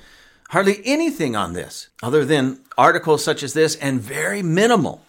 hardly 0.50 0.82
anything 0.86 1.36
on 1.36 1.54
this 1.54 1.90
other 2.04 2.26
than 2.26 2.60
articles 2.78 3.24
such 3.24 3.44
as 3.44 3.54
this 3.54 3.76
and 3.78 4.02
very 4.02 4.42
minimal 4.42 5.02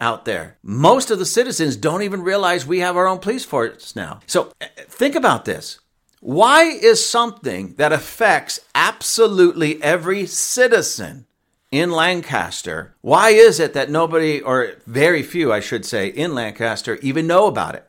out 0.00 0.24
there. 0.24 0.56
Most 0.62 1.10
of 1.10 1.18
the 1.18 1.26
citizens 1.26 1.76
don't 1.76 2.02
even 2.02 2.22
realize 2.22 2.66
we 2.66 2.80
have 2.80 2.96
our 2.96 3.06
own 3.06 3.18
police 3.18 3.44
force 3.44 3.96
now. 3.96 4.20
So 4.26 4.52
uh, 4.60 4.66
think 4.88 5.14
about 5.14 5.44
this. 5.44 5.80
Why 6.20 6.64
is 6.64 7.08
something 7.08 7.74
that 7.74 7.92
affects 7.92 8.60
absolutely 8.74 9.82
every 9.82 10.26
citizen 10.26 11.26
in 11.70 11.90
Lancaster. 11.90 12.94
Why 13.00 13.30
is 13.30 13.60
it 13.60 13.74
that 13.74 13.90
nobody, 13.90 14.40
or 14.40 14.72
very 14.86 15.22
few, 15.22 15.52
I 15.52 15.60
should 15.60 15.84
say, 15.84 16.08
in 16.08 16.34
Lancaster 16.34 16.96
even 17.02 17.26
know 17.26 17.46
about 17.46 17.74
it? 17.74 17.84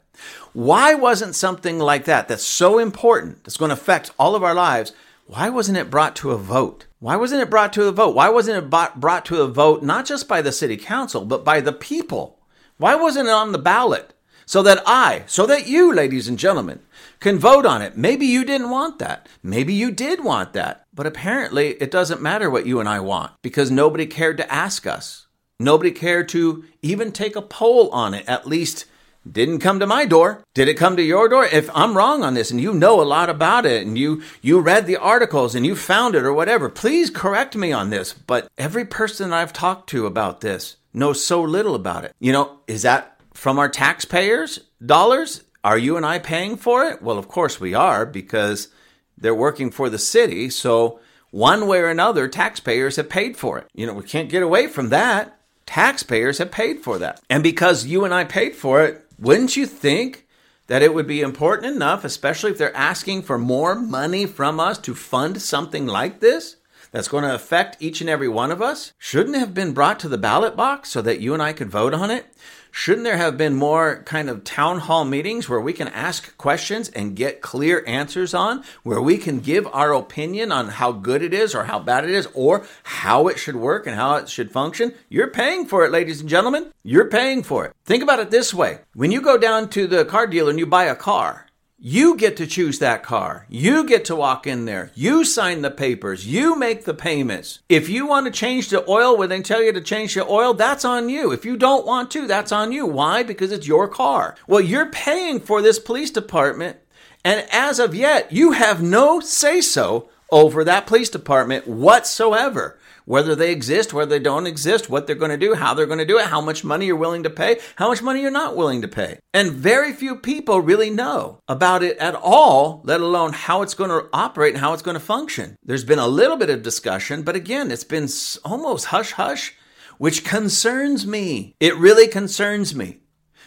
Why 0.52 0.96
wasn't 0.96 1.36
something 1.36 1.80
like 1.80 2.06
that, 2.06 2.28
that's 2.28 2.44
so 2.44 2.80
important, 2.80 3.44
that's 3.44 3.58
going 3.58 3.70
to 3.70 3.74
affect 3.74 4.12
all 4.20 4.36
of 4.36 4.44
our 4.44 4.56
lives, 4.56 4.94
why 5.30 5.48
wasn't 5.48 5.78
it 5.78 5.92
brought 5.92 6.16
to 6.16 6.32
a 6.32 6.38
vote? 6.40 6.88
Why 6.98 7.16
wasn't 7.16 7.44
it 7.44 7.52
brought 7.52 7.72
to 7.74 7.84
a 7.84 7.92
vote? 7.92 8.16
Why 8.16 8.30
wasn't 8.30 8.58
it 8.58 8.70
brought 8.96 9.26
to 9.26 9.44
a 9.44 9.48
vote 9.48 9.84
not 9.84 10.08
just 10.08 10.28
by 10.28 10.42
the 10.42 10.52
city 10.52 10.76
council, 10.76 11.24
but 11.24 11.46
by 11.46 11.62
the 11.62 11.72
people? 11.72 12.40
Why 12.78 12.96
wasn't 12.96 13.28
it 13.28 13.32
on 13.32 13.52
the 13.52 13.60
ballot? 13.60 14.16
So 14.48 14.64
that 14.64 14.82
I, 14.88 15.26
so 15.28 15.46
that 15.46 15.68
you, 15.68 15.94
ladies 15.94 16.28
and 16.28 16.40
gentlemen, 16.40 16.80
can 17.20 17.38
vote 17.38 17.68
on 17.68 17.84
it. 17.84 17.96
Maybe 17.96 18.26
you 18.26 18.44
didn't 18.44 18.72
want 18.72 18.98
that. 18.98 19.30
Maybe 19.44 19.72
you 19.72 19.92
did 19.92 20.24
want 20.24 20.54
that. 20.54 20.88
But 20.96 21.06
apparently, 21.06 21.74
it 21.74 21.92
doesn't 21.92 22.24
matter 22.24 22.50
what 22.50 22.66
you 22.66 22.80
and 22.80 22.90
I 22.90 23.00
want 23.00 23.34
because 23.44 23.70
nobody 23.70 24.08
cared 24.08 24.38
to 24.38 24.52
ask 24.52 24.88
us. 24.88 25.28
Nobody 25.60 25.92
cared 25.92 26.28
to 26.30 26.66
even 26.82 27.12
take 27.12 27.36
a 27.36 27.44
poll 27.44 27.90
on 27.92 28.16
it, 28.16 28.28
at 28.28 28.48
least 28.48 28.86
didn't 29.32 29.60
come 29.60 29.80
to 29.80 29.88
my 29.88 30.06
door. 30.06 30.44
Did 30.54 30.68
it 30.68 30.76
come 30.76 30.96
to 30.96 31.04
your 31.04 31.30
door? 31.30 31.46
If 31.46 31.70
I'm 31.76 31.96
wrong 31.96 32.24
on 32.24 32.34
this 32.34 32.52
and 32.52 32.60
you 32.60 32.74
know 32.74 33.02
a 33.02 33.04
lot 33.04 33.30
about 33.30 33.66
it 33.66 33.86
and 33.86 33.98
you 33.98 34.22
you 34.42 34.60
read 34.60 34.88
the 34.88 34.98
articles 34.98 35.56
and 35.56 35.66
you 35.66 35.76
found 35.76 36.16
it 36.16 36.24
or 36.24 36.34
whatever, 36.34 36.70
please 36.70 37.10
correct 37.10 37.56
me 37.56 37.72
on 37.72 37.90
this. 37.90 38.14
But 38.14 38.50
every 38.58 38.86
person 38.86 39.34
I've 39.34 39.54
talked 39.54 39.90
to 39.90 40.06
about 40.06 40.42
this 40.42 40.78
knows 40.94 41.24
so 41.24 41.42
little 41.42 41.76
about 41.76 42.06
it. 42.06 42.16
You 42.20 42.34
know, 42.34 42.60
is 42.68 42.82
that 42.84 43.20
from 43.34 43.60
our 43.60 43.70
taxpayers' 43.70 44.60
dollars? 44.86 45.44
Are 45.64 45.78
you 45.78 45.98
and 45.98 46.06
I 46.06 46.20
paying 46.20 46.56
for 46.56 46.86
it? 46.86 47.02
Well, 47.02 47.18
of 47.18 47.28
course 47.28 47.60
we 47.60 47.74
are 47.74 48.06
because 48.06 48.70
they're 49.18 49.36
working 49.36 49.72
for 49.72 49.90
the 49.90 50.00
city. 50.00 50.50
So 50.50 51.00
one 51.32 51.68
way 51.68 51.80
or 51.80 51.88
another, 51.88 52.28
taxpayers 52.28 52.96
have 52.96 53.10
paid 53.10 53.38
for 53.38 53.60
it. 53.60 53.68
You 53.74 53.86
know, 53.86 53.94
we 53.94 54.04
can't 54.04 54.30
get 54.30 54.44
away 54.44 54.68
from 54.68 54.90
that. 54.90 55.38
Taxpayers 55.66 56.40
have 56.40 56.52
paid 56.52 56.80
for 56.80 56.98
that. 57.00 57.22
And 57.30 57.44
because 57.44 57.86
you 57.86 58.06
and 58.06 58.14
I 58.14 58.24
paid 58.24 58.56
for 58.56 58.82
it, 58.84 59.06
wouldn't 59.20 59.58
you 59.58 59.66
think 59.66 60.28
that 60.68 60.82
it 60.82 60.94
would 60.94 61.08
be 61.08 61.22
important 61.22 61.74
enough, 61.76 62.04
especially 62.04 62.52
if 62.52 62.58
they're 62.58 62.76
asking 62.76 63.24
for 63.24 63.38
more 63.38 63.76
money 63.76 64.26
from 64.26 64.60
us 64.60 64.78
to 64.80 64.96
fund 64.96 65.42
something 65.42 65.86
like 65.88 66.20
this? 66.20 66.56
That's 66.92 67.08
going 67.08 67.24
to 67.24 67.36
affect 67.36 67.78
each 67.80 68.02
and 68.02 68.10
every 68.10 68.28
one 68.28 68.50
of 68.50 68.62
us? 68.62 68.94
Shouldn't 68.98 69.38
have 69.38 69.54
been 69.54 69.74
brought 69.74 70.00
to 70.00 70.10
the 70.10 70.18
ballot 70.18 70.56
box 70.56 70.90
so 70.90 71.02
that 71.04 71.20
you 71.20 71.34
and 71.34 71.44
I 71.44 71.54
could 71.54 71.70
vote 71.70 71.94
on 71.94 72.10
it? 72.10 72.26
Shouldn't 72.72 73.04
there 73.04 73.18
have 73.18 73.38
been 73.38 73.56
more 73.56 74.04
kind 74.04 74.30
of 74.30 74.44
town 74.44 74.80
hall 74.80 75.06
meetings 75.06 75.50
where 75.50 75.60
we 75.60 75.74
can 75.74 75.88
ask 75.88 76.38
questions 76.38 76.90
and 76.90 77.16
get 77.16 77.42
clear 77.42 77.84
answers 77.88 78.34
on, 78.34 78.64
where 78.84 79.02
we 79.02 79.18
can 79.18 79.40
give 79.40 79.68
our 79.74 79.94
opinion 79.94 80.52
on 80.52 80.70
how 80.70 80.92
good 80.92 81.22
it 81.22 81.34
is 81.34 81.56
or 81.56 81.66
how 81.66 81.80
bad 81.80 82.04
it 82.04 82.12
is 82.12 82.28
or 82.34 82.66
how 82.84 83.28
it 83.28 83.40
should 83.40 83.56
work 83.56 83.88
and 83.88 83.96
how 83.96 84.16
it 84.16 84.30
should 84.30 84.52
function? 84.52 84.94
You're 85.10 85.28
paying 85.28 85.66
for 85.66 85.84
it, 85.86 85.92
ladies 85.92 86.22
and 86.22 86.30
gentlemen. 86.30 86.72
You're 86.84 87.10
paying 87.10 87.44
for 87.44 87.66
it. 87.66 87.76
Think 87.86 88.04
about 88.04 88.20
it 88.20 88.32
this 88.32 88.54
way 88.54 88.80
when 88.94 89.12
you 89.12 89.22
go 89.22 89.38
down 89.38 89.70
to 89.70 89.88
the 89.88 90.06
car 90.06 90.28
dealer 90.28 90.50
and 90.50 90.60
you 90.60 90.66
buy 90.66 90.86
a 90.86 90.96
car, 90.96 91.48
you 91.82 92.18
get 92.18 92.36
to 92.38 92.46
choose 92.46 92.80
that 92.80 93.04
car. 93.04 93.46
You 93.48 93.86
get 93.86 94.04
to 94.06 94.16
walk 94.16 94.46
in 94.46 94.66
there. 94.66 94.92
You 94.96 95.24
sign 95.24 95.62
the 95.62 95.72
papers. 95.72 96.28
You 96.28 96.58
make 96.58 96.84
the 96.84 96.94
payments. 96.94 97.60
If 97.70 97.88
you 97.88 98.06
want 98.06 98.26
to 98.26 98.32
change 98.32 98.70
the 98.70 98.88
oil 98.90 99.18
when 99.18 99.30
they 99.30 99.42
tell 99.42 99.64
you 99.64 99.72
to 99.72 99.80
change 99.80 100.14
the 100.14 100.28
oil, 100.28 100.54
that's 100.54 100.84
on 100.84 101.08
you. 101.08 101.32
If 101.32 101.46
you 101.46 101.56
don't 101.56 101.86
want 101.86 102.12
to, 102.12 102.28
that's 102.28 102.52
on 102.52 102.74
you. 102.74 102.86
Why? 102.86 103.24
Because 103.24 103.54
it's 103.54 103.68
your 103.68 103.88
car. 103.88 104.36
Well, 104.46 104.60
you're 104.62 104.92
paying 104.92 105.40
for 105.40 105.62
this 105.62 105.80
police 105.80 106.12
department, 106.12 106.78
and 107.24 107.48
as 107.52 107.80
of 107.80 107.96
yet, 107.96 108.32
you 108.32 108.52
have 108.52 108.82
no 108.82 109.20
say 109.20 109.62
so 109.62 110.10
over 110.32 110.64
that 110.64 110.88
police 110.88 111.10
department 111.10 111.68
whatsoever 111.68 112.79
whether 113.10 113.34
they 113.34 113.52
exist, 113.52 113.92
whether 113.92 114.12
they 114.12 114.20
don't 114.20 114.46
exist, 114.46 114.88
what 114.88 115.08
they're 115.08 115.16
going 115.16 115.32
to 115.32 115.38
do, 115.38 115.56
how 115.56 115.74
they're 115.74 115.88
going 115.88 115.98
to 115.98 116.06
do 116.06 116.20
it, 116.20 116.28
how 116.28 116.40
much 116.40 116.64
money 116.64 116.86
you're 116.86 116.96
willing 116.96 117.24
to 117.24 117.30
pay, 117.32 117.58
how 117.76 117.88
much 117.88 118.04
money 118.04 118.22
you're 118.22 118.30
not 118.30 118.56
willing 118.56 118.84
to 118.84 118.88
pay. 118.88 119.18
And 119.34 119.52
very 119.52 119.94
few 119.94 120.16
people 120.16 120.62
really 120.62 120.92
know 120.92 121.40
about 121.48 121.82
it 121.82 121.98
at 121.98 122.14
all, 122.14 122.82
let 122.84 123.02
alone 123.02 123.34
how 123.34 123.64
it's 123.64 123.74
going 123.74 123.90
to 123.90 124.08
operate 124.14 124.54
and 124.54 124.62
how 124.62 124.74
it's 124.74 124.84
going 124.84 124.94
to 124.94 125.00
function. 125.00 125.56
There's 125.64 125.84
been 125.84 125.98
a 125.98 126.08
little 126.08 126.38
bit 126.38 126.52
of 126.52 126.62
discussion, 126.62 127.24
but 127.24 127.36
again, 127.36 127.72
it's 127.72 127.84
been 127.84 128.08
almost 128.46 128.86
hush 128.86 129.14
hush, 129.14 129.56
which 129.98 130.24
concerns 130.24 131.08
me. 131.08 131.56
It 131.60 131.76
really 131.78 132.08
concerns 132.08 132.76
me 132.76 133.00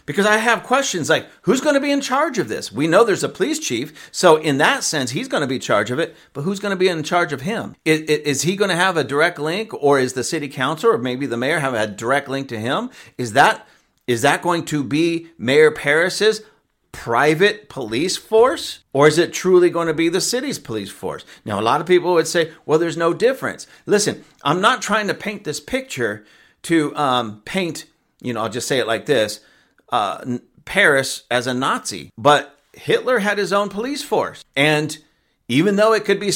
because 0.05 0.25
I 0.25 0.37
have 0.37 0.63
questions 0.63 1.09
like 1.09 1.27
who's 1.43 1.61
going 1.61 1.75
to 1.75 1.81
be 1.81 1.91
in 1.91 2.01
charge 2.01 2.37
of 2.37 2.47
this? 2.47 2.71
We 2.71 2.87
know 2.87 3.03
there's 3.03 3.23
a 3.23 3.29
police 3.29 3.59
chief, 3.59 4.09
so 4.11 4.37
in 4.37 4.57
that 4.57 4.83
sense, 4.83 5.11
he's 5.11 5.27
going 5.27 5.41
to 5.41 5.47
be 5.47 5.55
in 5.55 5.61
charge 5.61 5.91
of 5.91 5.99
it, 5.99 6.15
but 6.33 6.41
who's 6.41 6.59
going 6.59 6.71
to 6.71 6.77
be 6.77 6.87
in 6.87 7.03
charge 7.03 7.33
of 7.33 7.41
him? 7.41 7.75
Is, 7.85 8.01
is, 8.01 8.41
he 8.41 8.55
going 8.55 8.69
to 8.69 8.75
have 8.75 8.97
a 8.97 9.03
direct 9.03 9.39
link, 9.39 9.73
or 9.73 9.99
is 9.99 10.13
the 10.13 10.23
city 10.23 10.49
council 10.49 10.91
or 10.91 10.97
maybe 10.97 11.25
the 11.25 11.37
mayor 11.37 11.59
have 11.59 11.73
a 11.73 11.87
direct 11.87 12.27
link 12.27 12.49
to 12.49 12.59
him? 12.59 12.89
Is 13.17 13.33
that 13.33 13.67
is 14.05 14.21
that 14.23 14.41
going 14.41 14.65
to 14.65 14.83
be 14.83 15.29
Mayor 15.37 15.71
Parris's 15.71 16.41
private 16.91 17.69
police 17.69 18.17
force? 18.17 18.79
Or 18.93 19.07
is 19.07 19.17
it 19.17 19.33
truly 19.33 19.69
going 19.69 19.87
to 19.87 19.93
be 19.93 20.09
the 20.09 20.21
city's 20.21 20.59
police 20.59 20.91
force? 20.91 21.25
Now, 21.45 21.59
a 21.59 21.61
lot 21.61 21.81
of 21.81 21.87
people 21.87 22.13
would 22.13 22.27
say, 22.27 22.51
well, 22.65 22.79
there's 22.79 22.97
no 22.97 23.13
difference. 23.13 23.65
Listen, 23.85 24.23
I'm 24.43 24.61
not 24.61 24.81
trying 24.81 25.07
to 25.07 25.13
paint 25.13 25.43
this 25.43 25.59
picture 25.59 26.25
to 26.63 26.95
um, 26.95 27.41
paint, 27.45 27.85
you 28.21 28.33
know, 28.33 28.41
I'll 28.41 28.49
just 28.49 28.67
say 28.67 28.79
it 28.79 28.87
like 28.87 29.05
this 29.05 29.39
uh, 29.93 30.39
Parris 30.65 31.23
as 31.29 31.45
a 31.45 31.53
Nazi, 31.53 32.09
but 32.17 32.59
Hitler 32.73 33.19
had 33.19 33.37
his 33.37 33.53
own 33.53 33.69
police 33.69 34.03
force. 34.03 34.43
And 34.55 34.97
even 35.47 35.75
though 35.75 35.93
it 35.93 36.03
could 36.03 36.19
be, 36.19 36.31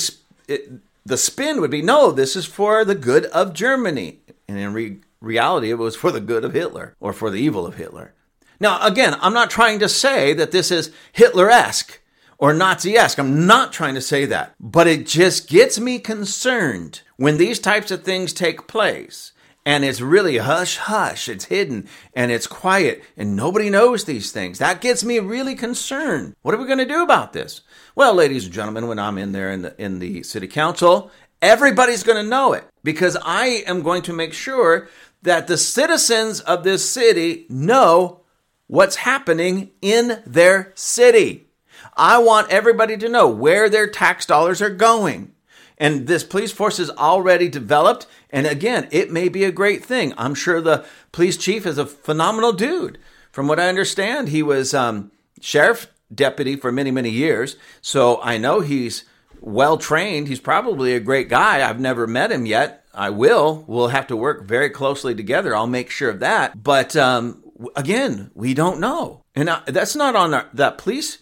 it, 0.47 0.71
the 1.03 1.17
spin 1.17 1.59
would 1.59 1.71
be 1.71 1.81
no, 1.81 2.11
this 2.11 2.35
is 2.35 2.45
for 2.45 2.85
the 2.85 2.93
good 2.93 3.25
of 3.25 3.53
Germany. 3.53 4.19
And 4.47 4.59
in 4.59 4.73
re- 4.73 4.99
reality, 5.19 5.71
it 5.71 5.79
was 5.79 5.95
for 5.95 6.11
the 6.11 6.21
good 6.21 6.45
of 6.45 6.53
Hitler 6.53 6.93
or 6.99 7.13
for 7.13 7.31
the 7.31 7.41
evil 7.41 7.65
of 7.65 7.77
Hitler. 7.77 8.13
Now, 8.59 8.85
again, 8.85 9.15
I'm 9.21 9.33
not 9.33 9.49
trying 9.49 9.79
to 9.79 9.89
say 9.89 10.33
that 10.33 10.51
this 10.51 10.69
is 10.69 10.91
Hitler 11.11 11.49
esque 11.49 11.99
or 12.37 12.53
Nazi 12.53 12.95
esque. 12.95 13.17
I'm 13.17 13.47
not 13.47 13.73
trying 13.73 13.95
to 13.95 14.01
say 14.01 14.25
that. 14.25 14.53
But 14.59 14.85
it 14.85 15.07
just 15.07 15.49
gets 15.49 15.79
me 15.79 15.97
concerned 15.97 17.01
when 17.15 17.37
these 17.37 17.57
types 17.57 17.89
of 17.89 18.03
things 18.03 18.33
take 18.33 18.67
place 18.67 19.31
and 19.67 19.83
it's 19.83 19.99
really 19.99 20.37
hush 20.37 20.77
hush. 20.77 21.27
It's 21.27 21.43
hidden 21.43 21.89
and 22.13 22.31
it's 22.31 22.47
quiet 22.47 23.03
and 23.17 23.35
nobody 23.35 23.69
knows 23.69 24.05
these 24.05 24.31
things. 24.31 24.59
That 24.59 24.79
gets 24.79 25.03
me 25.03 25.19
really 25.19 25.55
concerned. 25.55 26.37
What 26.41 26.55
are 26.55 26.57
we 26.57 26.65
going 26.65 26.77
to 26.77 26.85
do 26.85 27.03
about 27.03 27.33
this? 27.33 27.63
Well, 27.93 28.13
ladies 28.13 28.45
and 28.45 28.53
gentlemen, 28.53 28.87
when 28.87 28.97
I'm 28.97 29.17
in 29.17 29.33
there 29.33 29.51
in 29.51 29.63
the 29.63 29.75
in 29.77 29.99
the 29.99 30.23
city 30.23 30.47
council, 30.47 31.11
everybody's 31.41 32.03
going 32.03 32.23
to 32.23 32.29
know 32.29 32.53
it 32.53 32.63
because 32.85 33.17
I 33.21 33.63
am 33.67 33.81
going 33.81 34.03
to 34.03 34.13
make 34.13 34.31
sure 34.31 34.87
that 35.23 35.47
the 35.47 35.57
citizens 35.57 36.39
of 36.39 36.63
this 36.63 36.89
city 36.89 37.45
know 37.49 38.21
what's 38.67 38.95
happening 38.95 39.71
in 39.81 40.23
their 40.25 40.71
city. 40.75 41.49
I 41.93 42.19
want 42.19 42.51
everybody 42.51 42.95
to 42.95 43.09
know 43.09 43.27
where 43.27 43.69
their 43.69 43.87
tax 43.87 44.25
dollars 44.25 44.61
are 44.61 44.69
going. 44.69 45.33
And 45.77 46.07
this 46.07 46.23
police 46.23 46.51
force 46.51 46.79
is 46.79 46.89
already 46.91 47.49
developed. 47.49 48.07
And 48.29 48.47
again, 48.47 48.87
it 48.91 49.11
may 49.11 49.29
be 49.29 49.43
a 49.43 49.51
great 49.51 49.85
thing. 49.85 50.13
I'm 50.17 50.33
sure 50.33 50.59
the 50.59 50.85
police 51.11 51.37
chief 51.37 51.65
is 51.65 51.77
a 51.77 51.85
phenomenal 51.85 52.53
dude. 52.53 52.97
From 53.31 53.47
what 53.47 53.59
I 53.59 53.69
understand, 53.69 54.29
he 54.29 54.41
was 54.41 54.73
um, 54.73 55.11
sheriff 55.39 55.87
deputy 56.13 56.55
for 56.55 56.71
many, 56.71 56.91
many 56.91 57.09
years. 57.09 57.57
So 57.81 58.21
I 58.21 58.37
know 58.37 58.61
he's 58.61 59.03
well 59.39 59.77
trained. 59.77 60.27
He's 60.27 60.39
probably 60.39 60.93
a 60.93 60.99
great 60.99 61.29
guy. 61.29 61.67
I've 61.67 61.79
never 61.79 62.07
met 62.07 62.31
him 62.31 62.45
yet. 62.45 62.83
I 62.93 63.11
will. 63.11 63.63
We'll 63.67 63.89
have 63.89 64.07
to 64.07 64.15
work 64.15 64.45
very 64.45 64.71
closely 64.71 65.13
together. 65.13 65.55
I'll 65.55 65.67
make 65.67 65.91
sure 65.91 66.09
of 66.09 66.19
that. 66.21 66.61
But 66.61 66.95
um, 66.95 67.43
again, 67.75 68.31
we 68.33 68.55
don't 68.55 68.79
know. 68.79 69.23
And 69.35 69.49
uh, 69.49 69.61
that's 69.67 69.95
not 69.95 70.15
on 70.15 70.33
our, 70.33 70.49
that 70.53 70.79
police 70.79 71.19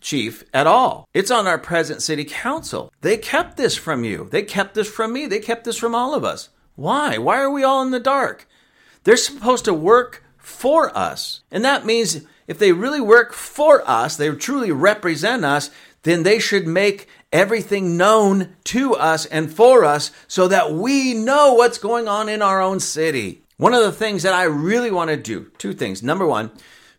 chief 0.00 0.44
at 0.52 0.66
all. 0.66 1.08
It's 1.14 1.30
on 1.30 1.46
our 1.46 1.58
present 1.58 2.02
city 2.02 2.24
council. 2.24 2.92
They 3.00 3.16
kept 3.16 3.56
this 3.56 3.76
from 3.76 4.04
you. 4.04 4.28
They 4.30 4.42
kept 4.42 4.74
this 4.74 4.88
from 4.88 5.12
me. 5.12 5.26
They 5.26 5.40
kept 5.40 5.64
this 5.64 5.76
from 5.76 5.94
all 5.94 6.14
of 6.14 6.24
us. 6.24 6.48
Why? 6.76 7.18
Why 7.18 7.38
are 7.38 7.50
we 7.50 7.62
all 7.62 7.82
in 7.82 7.90
the 7.90 8.00
dark? 8.00 8.48
They're 9.04 9.16
supposed 9.16 9.64
to 9.66 9.74
work 9.74 10.24
for 10.38 10.96
us. 10.96 11.42
And 11.50 11.64
that 11.64 11.86
means 11.86 12.22
if 12.46 12.58
they 12.58 12.72
really 12.72 13.00
work 13.00 13.32
for 13.32 13.88
us, 13.88 14.16
they 14.16 14.30
truly 14.30 14.72
represent 14.72 15.44
us, 15.44 15.70
then 16.02 16.22
they 16.22 16.38
should 16.38 16.66
make 16.66 17.06
everything 17.32 17.96
known 17.96 18.56
to 18.64 18.94
us 18.94 19.26
and 19.26 19.52
for 19.52 19.84
us 19.84 20.10
so 20.26 20.48
that 20.48 20.72
we 20.72 21.14
know 21.14 21.54
what's 21.54 21.78
going 21.78 22.08
on 22.08 22.28
in 22.28 22.42
our 22.42 22.60
own 22.60 22.80
city. 22.80 23.42
One 23.56 23.74
of 23.74 23.82
the 23.82 23.92
things 23.92 24.22
that 24.22 24.32
I 24.32 24.44
really 24.44 24.90
want 24.90 25.10
to 25.10 25.16
do, 25.16 25.50
two 25.58 25.74
things. 25.74 26.02
Number 26.02 26.26
one, 26.26 26.50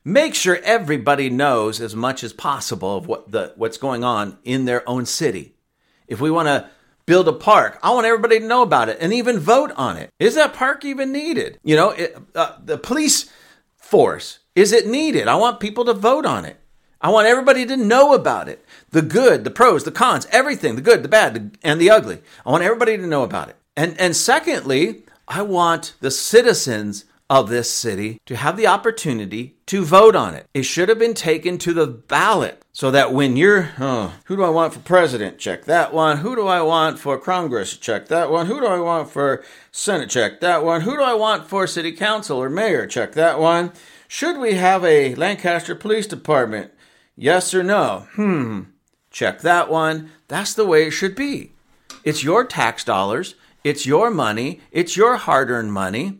make 0.03 0.36
sure 0.36 0.60
everybody 0.63 1.29
knows 1.29 1.79
as 1.79 1.96
much 1.96 2.24
as 2.24 2.34
possible 2.34 2.98
of 2.98 3.08
what 3.08 3.31
the 3.31 3.53
what's 3.55 3.77
going 3.77 4.03
on 4.03 4.38
in 4.43 4.65
their 4.65 4.88
own 4.88 5.05
city. 5.05 5.55
If 6.08 6.20
we 6.20 6.31
want 6.31 6.48
to 6.48 6.70
build 7.05 7.27
a 7.27 7.34
park, 7.34 7.79
I 7.81 7.91
want 7.91 8.05
everybody 8.05 8.39
to 8.39 8.48
know 8.48 8.62
about 8.62 8.89
it 8.89 8.98
and 9.00 9.13
even 9.13 9.39
vote 9.39 9.72
on 9.75 9.98
it. 9.98 10.10
Is 10.20 10.36
that 10.36 10.53
park 10.53 10.86
even 10.86 11.12
needed? 11.12 11.60
You 11.63 11.75
know, 11.75 11.89
it, 11.91 12.17
uh, 12.36 12.58
the 12.63 12.77
police 12.77 13.31
force 13.77 14.39
is 14.55 14.72
it 14.72 14.88
needed? 14.88 15.27
I 15.27 15.36
want 15.36 15.60
people 15.60 15.86
to 15.86 15.93
vote 15.93 16.25
on 16.25 16.46
it. 16.46 16.58
I 17.00 17.10
want 17.10 17.27
everybody 17.27 17.65
to 17.65 17.77
know 17.77 18.13
about 18.13 18.48
it. 18.48 18.63
The 18.91 19.01
good, 19.01 19.43
the 19.43 19.50
pros, 19.50 19.86
the 19.86 19.91
cons, 19.91 20.27
everything, 20.31 20.75
the 20.75 20.81
good, 20.81 21.03
the 21.03 21.10
bad, 21.10 21.58
and 21.63 21.81
the 21.81 21.89
ugly. 21.89 22.22
I 22.46 22.51
want 22.51 22.63
everybody 22.63 22.98
to 22.98 23.08
know 23.08 23.24
about 23.24 23.50
it. 23.50 23.55
And 23.75 24.00
and 24.00 24.15
secondly, 24.15 25.03
I 25.27 25.41
want 25.41 25.96
the 26.01 26.12
citizens 26.12 27.05
of 27.31 27.47
this 27.47 27.71
city 27.71 28.19
to 28.25 28.35
have 28.35 28.57
the 28.57 28.67
opportunity 28.67 29.55
to 29.65 29.85
vote 29.85 30.17
on 30.17 30.35
it. 30.35 30.45
It 30.53 30.63
should 30.63 30.89
have 30.89 31.00
been 31.00 31.13
taken 31.13 31.57
to 31.59 31.71
the 31.71 31.88
ballot 31.88 32.61
so 32.73 32.91
that 32.91 33.13
when 33.13 33.38
you're, 33.38 33.69
oh, 33.79 34.13
who 34.25 34.35
do 34.35 34.43
I 34.43 34.50
want 34.50 34.73
for 34.73 34.81
president? 34.81 35.39
Check 35.39 35.63
that 35.63 35.93
one. 35.93 36.17
Who 36.17 36.35
do 36.35 36.45
I 36.45 36.61
want 36.61 37.00
for 37.00 37.17
Congress? 37.17 37.77
Check 37.77 38.09
that 38.09 38.29
one. 38.29 38.47
Who 38.47 38.59
do 38.59 38.67
I 38.67 38.81
want 38.81 39.09
for 39.09 39.45
Senate? 39.71 40.09
Check 40.09 40.41
that 40.41 40.65
one. 40.65 40.81
Who 40.81 40.97
do 40.97 41.01
I 41.01 41.13
want 41.13 41.47
for 41.47 41.65
city 41.67 41.93
council 41.93 42.38
or 42.38 42.50
mayor? 42.50 42.85
Check 42.85 43.13
that 43.13 43.39
one. 43.39 43.71
Should 44.09 44.38
we 44.38 44.55
have 44.55 44.83
a 44.83 45.15
Lancaster 45.15 45.73
Police 45.73 46.07
Department? 46.07 46.73
Yes 47.15 47.53
or 47.53 47.63
no? 47.63 48.07
Hmm. 48.15 48.63
Check 49.09 49.39
that 49.39 49.69
one. 49.69 50.11
That's 50.27 50.53
the 50.53 50.65
way 50.65 50.88
it 50.88 50.91
should 50.91 51.15
be. 51.15 51.53
It's 52.03 52.25
your 52.25 52.43
tax 52.43 52.83
dollars. 52.83 53.35
It's 53.63 53.85
your 53.85 54.11
money. 54.11 54.59
It's 54.73 54.97
your 54.97 55.15
hard 55.15 55.50
earned 55.50 55.71
money. 55.71 56.19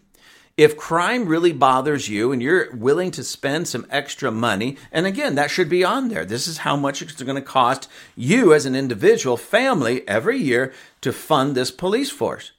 If 0.58 0.78
crime 0.78 1.28
really 1.28 1.54
bothers 1.54 2.10
you 2.10 2.32
and 2.32 2.42
you're 2.42 2.76
willing 2.76 3.12
to 3.12 3.24
spend 3.24 3.68
some 3.68 3.88
extra 3.90 4.32
money, 4.32 4.78
and 4.92 5.06
again, 5.06 5.36
that 5.36 5.52
should 5.52 5.70
be 5.70 5.84
on 5.84 6.10
there. 6.10 6.26
This 6.26 6.48
is 6.48 6.60
how 6.60 6.76
much 6.76 7.02
it's 7.02 7.22
going 7.22 7.36
to 7.36 7.42
cost 7.42 7.88
you 8.16 8.54
as 8.54 8.66
an 8.66 8.76
individual 8.76 9.38
family 9.38 10.08
every 10.08 10.38
year 10.38 10.74
to 11.02 11.14
fund 11.14 11.56
this 11.56 11.72
police 11.72 12.12
force 12.12 12.52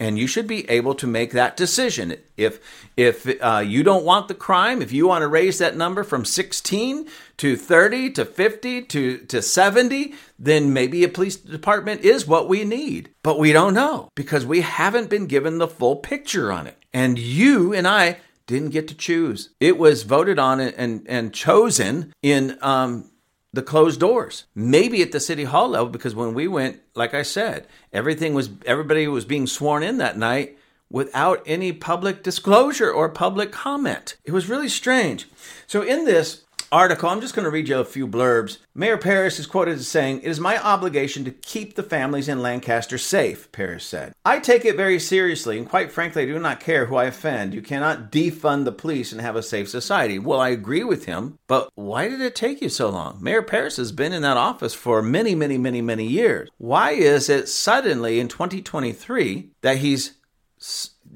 and 0.00 0.18
you 0.18 0.26
should 0.26 0.46
be 0.46 0.68
able 0.68 0.94
to 0.94 1.06
make 1.06 1.32
that 1.32 1.56
decision. 1.56 2.16
If 2.36 2.58
if 2.96 3.28
uh, 3.40 3.62
you 3.64 3.82
don't 3.82 4.04
want 4.04 4.28
the 4.28 4.34
crime, 4.34 4.80
if 4.80 4.92
you 4.92 5.06
want 5.06 5.22
to 5.22 5.28
raise 5.28 5.58
that 5.58 5.76
number 5.76 6.02
from 6.02 6.24
16 6.24 7.06
to 7.36 7.56
30 7.56 8.10
to 8.12 8.24
50 8.24 8.82
to 8.82 9.18
to 9.18 9.42
70, 9.42 10.14
then 10.38 10.72
maybe 10.72 11.04
a 11.04 11.08
police 11.08 11.36
department 11.36 12.00
is 12.00 12.26
what 12.26 12.48
we 12.48 12.64
need. 12.64 13.10
But 13.22 13.38
we 13.38 13.52
don't 13.52 13.74
know 13.74 14.08
because 14.16 14.46
we 14.46 14.62
haven't 14.62 15.10
been 15.10 15.26
given 15.26 15.58
the 15.58 15.68
full 15.68 15.96
picture 15.96 16.50
on 16.50 16.66
it. 16.66 16.79
And 16.92 17.18
you 17.18 17.72
and 17.72 17.86
I 17.86 18.18
didn't 18.46 18.70
get 18.70 18.88
to 18.88 18.94
choose. 18.94 19.50
It 19.60 19.78
was 19.78 20.02
voted 20.02 20.38
on 20.38 20.60
and 20.60 21.06
and 21.08 21.32
chosen 21.32 22.12
in 22.22 22.58
um, 22.62 23.10
the 23.52 23.62
closed 23.62 24.00
doors. 24.00 24.44
Maybe 24.54 25.02
at 25.02 25.12
the 25.12 25.20
city 25.20 25.44
hall 25.44 25.68
level, 25.68 25.88
because 25.88 26.14
when 26.14 26.34
we 26.34 26.48
went, 26.48 26.80
like 26.94 27.14
I 27.14 27.22
said, 27.22 27.66
everything 27.92 28.34
was 28.34 28.50
everybody 28.66 29.06
was 29.08 29.24
being 29.24 29.46
sworn 29.46 29.82
in 29.82 29.98
that 29.98 30.18
night 30.18 30.58
without 30.90 31.42
any 31.46 31.72
public 31.72 32.22
disclosure 32.22 32.90
or 32.90 33.08
public 33.08 33.52
comment. 33.52 34.16
It 34.24 34.32
was 34.32 34.48
really 34.48 34.68
strange. 34.68 35.28
So 35.66 35.82
in 35.82 36.04
this, 36.04 36.44
article, 36.72 37.08
I'm 37.08 37.20
just 37.20 37.34
going 37.34 37.44
to 37.44 37.50
read 37.50 37.68
you 37.68 37.78
a 37.78 37.84
few 37.84 38.06
blurbs. 38.06 38.58
Mayor 38.74 38.96
Parris 38.96 39.38
is 39.38 39.46
quoted 39.46 39.78
as 39.78 39.88
saying, 39.88 40.20
It 40.22 40.28
is 40.28 40.40
my 40.40 40.62
obligation 40.62 41.24
to 41.24 41.30
keep 41.30 41.74
the 41.74 41.82
families 41.82 42.28
in 42.28 42.42
Lancaster 42.42 42.98
safe, 42.98 43.50
Parris 43.52 43.84
said. 43.84 44.12
I 44.24 44.38
take 44.38 44.64
it 44.64 44.76
very 44.76 44.98
seriously, 44.98 45.58
and 45.58 45.68
quite 45.68 45.92
frankly, 45.92 46.22
I 46.22 46.26
do 46.26 46.38
not 46.38 46.60
care 46.60 46.86
who 46.86 46.96
I 46.96 47.04
offend. 47.04 47.54
You 47.54 47.62
cannot 47.62 48.12
defund 48.12 48.64
the 48.64 48.72
police 48.72 49.12
and 49.12 49.20
have 49.20 49.36
a 49.36 49.42
safe 49.42 49.68
society. 49.68 50.18
Well, 50.18 50.40
I 50.40 50.50
agree 50.50 50.84
with 50.84 51.06
him, 51.06 51.38
but 51.46 51.70
why 51.74 52.08
did 52.08 52.20
it 52.20 52.34
take 52.34 52.60
you 52.60 52.68
so 52.68 52.90
long? 52.90 53.18
Mayor 53.20 53.42
Parris 53.42 53.76
has 53.76 53.92
been 53.92 54.12
in 54.12 54.22
that 54.22 54.36
office 54.36 54.74
for 54.74 55.02
many, 55.02 55.34
many, 55.34 55.58
many, 55.58 55.82
many 55.82 56.06
years. 56.06 56.48
Why 56.58 56.92
is 56.92 57.28
it 57.28 57.48
suddenly 57.48 58.20
in 58.20 58.28
2023 58.28 59.50
that 59.62 59.78
he's 59.78 60.14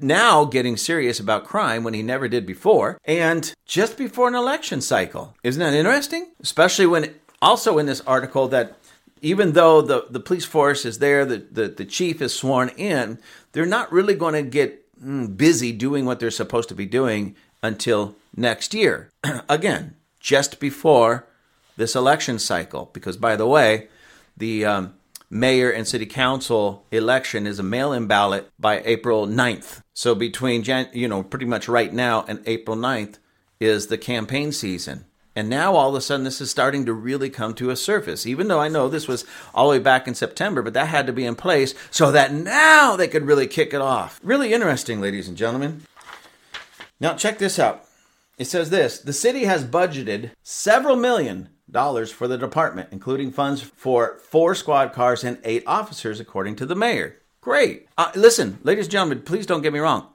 now 0.01 0.45
getting 0.45 0.77
serious 0.77 1.19
about 1.19 1.45
crime 1.45 1.83
when 1.83 1.93
he 1.93 2.03
never 2.03 2.27
did 2.27 2.45
before, 2.45 2.99
and 3.05 3.53
just 3.65 3.97
before 3.97 4.27
an 4.27 4.35
election 4.35 4.81
cycle. 4.81 5.35
Isn't 5.43 5.61
that 5.61 5.73
interesting? 5.73 6.31
Especially 6.39 6.85
when 6.85 7.15
also 7.41 7.77
in 7.77 7.85
this 7.85 8.01
article 8.01 8.47
that 8.49 8.77
even 9.21 9.53
though 9.53 9.81
the, 9.81 10.05
the 10.09 10.19
police 10.19 10.45
force 10.45 10.85
is 10.85 10.99
there, 10.99 11.25
the, 11.25 11.37
the, 11.51 11.67
the 11.67 11.85
chief 11.85 12.21
is 12.21 12.33
sworn 12.33 12.69
in, 12.69 13.19
they're 13.53 13.65
not 13.65 13.91
really 13.91 14.15
going 14.15 14.33
to 14.33 14.43
get 14.43 14.85
mm, 15.01 15.35
busy 15.35 15.71
doing 15.71 16.05
what 16.05 16.19
they're 16.19 16.31
supposed 16.31 16.69
to 16.69 16.75
be 16.75 16.85
doing 16.85 17.35
until 17.63 18.15
next 18.35 18.73
year. 18.73 19.09
Again, 19.49 19.95
just 20.19 20.59
before 20.59 21.27
this 21.77 21.95
election 21.95 22.39
cycle. 22.39 22.89
Because, 22.93 23.17
by 23.17 23.35
the 23.35 23.47
way, 23.47 23.87
the 24.37 24.65
um, 24.65 24.93
mayor 25.29 25.69
and 25.69 25.87
city 25.87 26.05
council 26.05 26.85
election 26.91 27.47
is 27.47 27.59
a 27.59 27.63
mail-in 27.63 28.07
ballot 28.07 28.49
by 28.59 28.81
April 28.85 29.27
9th. 29.27 29.81
So 29.93 30.15
between 30.15 30.63
Jan- 30.63 30.89
you 30.93 31.07
know 31.07 31.23
pretty 31.23 31.45
much 31.45 31.67
right 31.67 31.93
now 31.93 32.25
and 32.27 32.41
April 32.45 32.77
9th 32.77 33.17
is 33.59 33.87
the 33.87 33.97
campaign 33.97 34.51
season. 34.51 35.05
And 35.37 35.49
now 35.49 35.75
all 35.75 35.89
of 35.89 35.95
a 35.95 36.01
sudden 36.01 36.23
this 36.23 36.39
is 36.39 36.49
starting 36.49 36.85
to 36.85 36.93
really 36.93 37.29
come 37.29 37.53
to 37.55 37.69
a 37.69 37.75
surface. 37.75 38.25
Even 38.25 38.47
though 38.47 38.61
I 38.61 38.69
know 38.69 38.87
this 38.87 39.07
was 39.07 39.25
all 39.53 39.69
the 39.69 39.77
way 39.77 39.83
back 39.83 40.07
in 40.07 40.15
September, 40.15 40.61
but 40.61 40.73
that 40.73 40.87
had 40.87 41.07
to 41.07 41.13
be 41.13 41.25
in 41.25 41.35
place 41.35 41.73
so 41.91 42.11
that 42.11 42.33
now 42.33 42.95
they 42.95 43.07
could 43.07 43.25
really 43.25 43.47
kick 43.47 43.73
it 43.73 43.81
off. 43.81 44.19
Really 44.23 44.53
interesting, 44.53 45.01
ladies 45.01 45.27
and 45.27 45.35
gentlemen. 45.35 45.81
Now 47.01 47.15
check 47.15 47.37
this 47.37 47.59
out. 47.59 47.85
It 48.37 48.45
says 48.45 48.69
this, 48.69 48.99
the 48.99 49.13
city 49.13 49.45
has 49.45 49.63
budgeted 49.63 50.31
several 50.43 50.95
million 50.95 51.49
dollars 51.75 52.11
for 52.11 52.27
the 52.27 52.37
department, 52.39 52.89
including 52.91 53.31
funds 53.31 53.61
for 53.61 54.17
four 54.23 54.55
squad 54.55 54.93
cars 54.93 55.23
and 55.23 55.37
eight 55.43 55.63
officers, 55.67 56.19
according 56.19 56.55
to 56.55 56.65
the 56.65 56.75
mayor. 56.75 57.17
Great. 57.41 57.87
Uh, 57.95 58.11
listen, 58.15 58.57
ladies 58.63 58.85
and 58.85 58.91
gentlemen, 58.93 59.21
please 59.21 59.45
don't 59.45 59.61
get 59.61 59.73
me 59.73 59.77
wrong. 59.77 60.07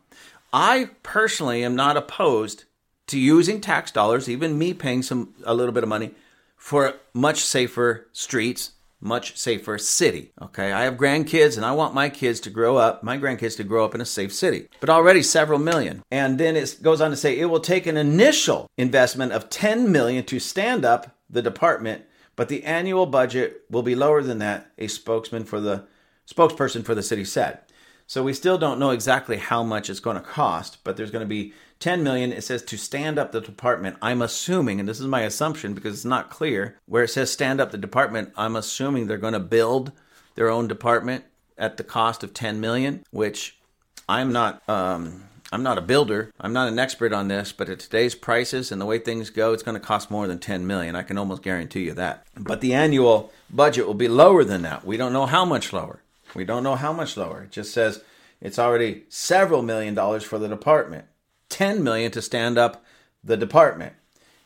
I 0.53 0.91
personally 1.05 1.63
am 1.63 1.77
not 1.77 1.97
opposed 1.97 2.65
to 3.07 3.21
using 3.21 3.61
tax 3.61 3.93
dollars, 3.93 4.29
even 4.29 4.59
me 4.59 4.75
paying 4.75 5.03
some 5.03 5.35
a 5.45 5.55
little 5.55 5.73
bit 5.73 5.85
of 5.85 5.89
money, 5.89 6.11
for 6.57 6.95
much 7.15 7.41
safer 7.41 8.09
streets, 8.13 8.73
much 9.01 9.37
safer 9.37 9.79
city. 9.79 10.33
Okay, 10.41 10.73
I 10.73 10.83
have 10.83 10.95
grandkids 10.95 11.57
and 11.57 11.65
I 11.65 11.73
want 11.73 11.95
my 11.95 12.09
kids 12.09 12.41
to 12.41 12.51
grow 12.51 12.77
up, 12.77 13.03
my 13.03 13.17
grandkids 13.17 13.57
to 13.57 13.65
grow 13.65 13.85
up 13.85 13.95
in 13.95 14.01
a 14.01 14.07
safe 14.07 14.33
city. 14.33 14.69
But 14.81 14.91
already 14.91 15.23
several 15.23 15.59
million. 15.59 16.03
And 16.11 16.39
then 16.39 16.57
it 16.57 16.79
goes 16.83 17.01
on 17.01 17.11
to 17.11 17.17
say 17.17 17.39
it 17.39 17.47
will 17.47 17.61
take 17.61 17.87
an 17.87 17.97
initial 17.97 18.67
investment 18.77 19.33
of 19.33 19.51
10 19.51 19.91
million 19.91 20.25
to 20.25 20.39
stand 20.39 20.85
up 20.85 21.17
the 21.31 21.43
department, 21.43 22.05
but 22.37 22.49
the 22.49 22.65
annual 22.65 23.07
budget 23.07 23.63
will 23.71 23.83
be 23.83 23.95
lower 23.95 24.23
than 24.23 24.39
that, 24.39 24.71
a 24.79 24.89
spokesman 24.89 25.45
for 25.45 25.61
the 25.61 25.87
spokesperson 26.27 26.85
for 26.85 26.95
the 26.95 27.03
city 27.03 27.25
said. 27.25 27.61
So 28.07 28.25
we 28.25 28.35
still 28.35 28.59
don't 28.59 28.81
know 28.81 28.91
exactly 28.91 29.37
how 29.37 29.63
much 29.63 29.89
it's 29.89 30.01
going 30.01 30.17
to 30.17 30.23
cost, 30.23 30.79
but 30.83 30.97
there's 30.97 31.13
going 31.13 31.25
to 31.25 31.29
be 31.29 31.53
10 31.79 32.03
million. 32.03 32.33
It 32.33 32.43
says 32.43 32.63
to 32.65 32.77
stand 32.77 33.19
up 33.19 33.31
the 33.31 33.41
department. 33.41 33.97
I'm 34.03 34.21
assuming, 34.21 34.81
and 34.81 34.89
this 34.89 34.99
is 34.99 35.07
my 35.07 35.21
assumption 35.21 35.75
because 35.75 35.95
it's 35.95 36.05
not 36.05 36.29
clear, 36.29 36.77
where 36.87 37.05
it 37.05 37.09
says 37.09 37.31
stand 37.31 37.61
up 37.61 37.71
the 37.71 37.79
department, 37.79 38.33
I'm 38.37 38.57
assuming 38.57 39.07
they're 39.07 39.17
going 39.17 39.35
to 39.35 39.39
build 39.39 39.93
their 40.35 40.51
own 40.51 40.67
department 40.67 41.25
at 41.57 41.77
the 41.77 41.85
cost 41.85 42.25
of 42.25 42.35
10 42.35 42.61
million, 42.61 43.05
which 43.13 43.61
I'm 44.09 44.33
not 44.33 44.69
um, 44.69 45.29
I'm 45.53 45.63
not 45.63 45.79
a 45.79 45.83
builder. 45.83 46.31
I'm 46.41 46.53
not 46.53 46.69
an 46.69 46.79
expert 46.79 47.13
on 47.13 47.29
this, 47.29 47.53
but 47.53 47.69
at 47.69 47.81
today's 47.81 48.15
prices 48.15 48.71
and 48.71 48.81
the 48.81 48.87
way 48.87 48.99
things 48.99 49.31
go, 49.31 49.53
it's 49.53 49.65
going 49.65 49.79
to 49.79 49.85
cost 49.85 50.11
more 50.11 50.27
than 50.29 50.39
10 50.39 50.67
million. 50.67 50.95
I 50.95 51.03
can 51.03 51.19
almost 51.19 51.43
guarantee 51.43 51.85
you 51.85 51.95
that. 51.95 52.25
But 52.37 52.61
the 52.61 52.73
annual 52.73 53.33
budget 53.51 53.87
will 53.87 53.95
be 53.95 54.09
lower 54.09 54.45
than 54.45 54.63
that. 54.63 54.85
We 54.85 54.97
don't 54.97 55.13
know 55.13 55.27
how 55.27 55.45
much 55.45 55.73
lower. 55.73 56.03
We 56.35 56.45
don't 56.45 56.63
know 56.63 56.77
how 56.77 56.93
much 56.93 57.17
lower. 57.17 57.43
It 57.43 57.51
just 57.51 57.73
says 57.73 58.03
it's 58.41 58.59
already 58.59 59.05
several 59.09 59.63
million 59.63 59.95
dollars 59.95 60.23
for 60.23 60.39
the 60.39 60.49
department. 60.49 61.07
10 61.49 61.83
million 61.83 62.13
to 62.13 62.23
stand 62.23 62.57
up 62.57 62.85
the 63.25 63.37
department 63.37 63.95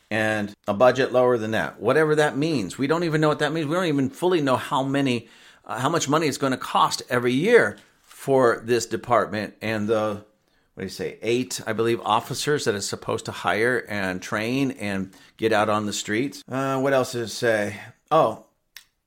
and 0.09 0.53
a 0.67 0.73
budget 0.73 1.11
lower 1.11 1.37
than 1.37 1.51
that. 1.51 1.79
Whatever 1.79 2.15
that 2.15 2.35
means. 2.35 2.77
We 2.77 2.87
don't 2.87 3.03
even 3.03 3.21
know 3.21 3.27
what 3.27 3.39
that 3.39 3.53
means. 3.53 3.67
We 3.67 3.75
don't 3.75 3.85
even 3.85 4.09
fully 4.09 4.41
know 4.41 4.57
how 4.57 4.83
many 4.83 5.27
uh, 5.65 5.79
how 5.79 5.89
much 5.89 6.07
money 6.07 6.27
it's 6.27 6.37
going 6.37 6.51
to 6.51 6.57
cost 6.57 7.01
every 7.09 7.33
year 7.33 7.77
for 8.03 8.61
this 8.63 8.85
department 8.85 9.55
and 9.61 9.87
the 9.87 10.25
what 10.75 10.81
do 10.81 10.85
you 10.85 10.89
say, 10.89 11.17
eight, 11.21 11.61
I 11.65 11.71
believe, 11.71 12.01
officers 12.01 12.65
that 12.65 12.75
is 12.75 12.87
supposed 12.87 13.25
to 13.25 13.31
hire 13.31 13.85
and 13.87 14.21
train 14.21 14.71
and 14.71 15.13
get 15.37 15.53
out 15.53 15.69
on 15.69 15.85
the 15.85 15.93
streets. 15.93 16.43
Uh, 16.49 16.79
what 16.79 16.91
else 16.91 17.13
does 17.13 17.31
it 17.31 17.33
say? 17.33 17.77
Oh, 18.11 18.45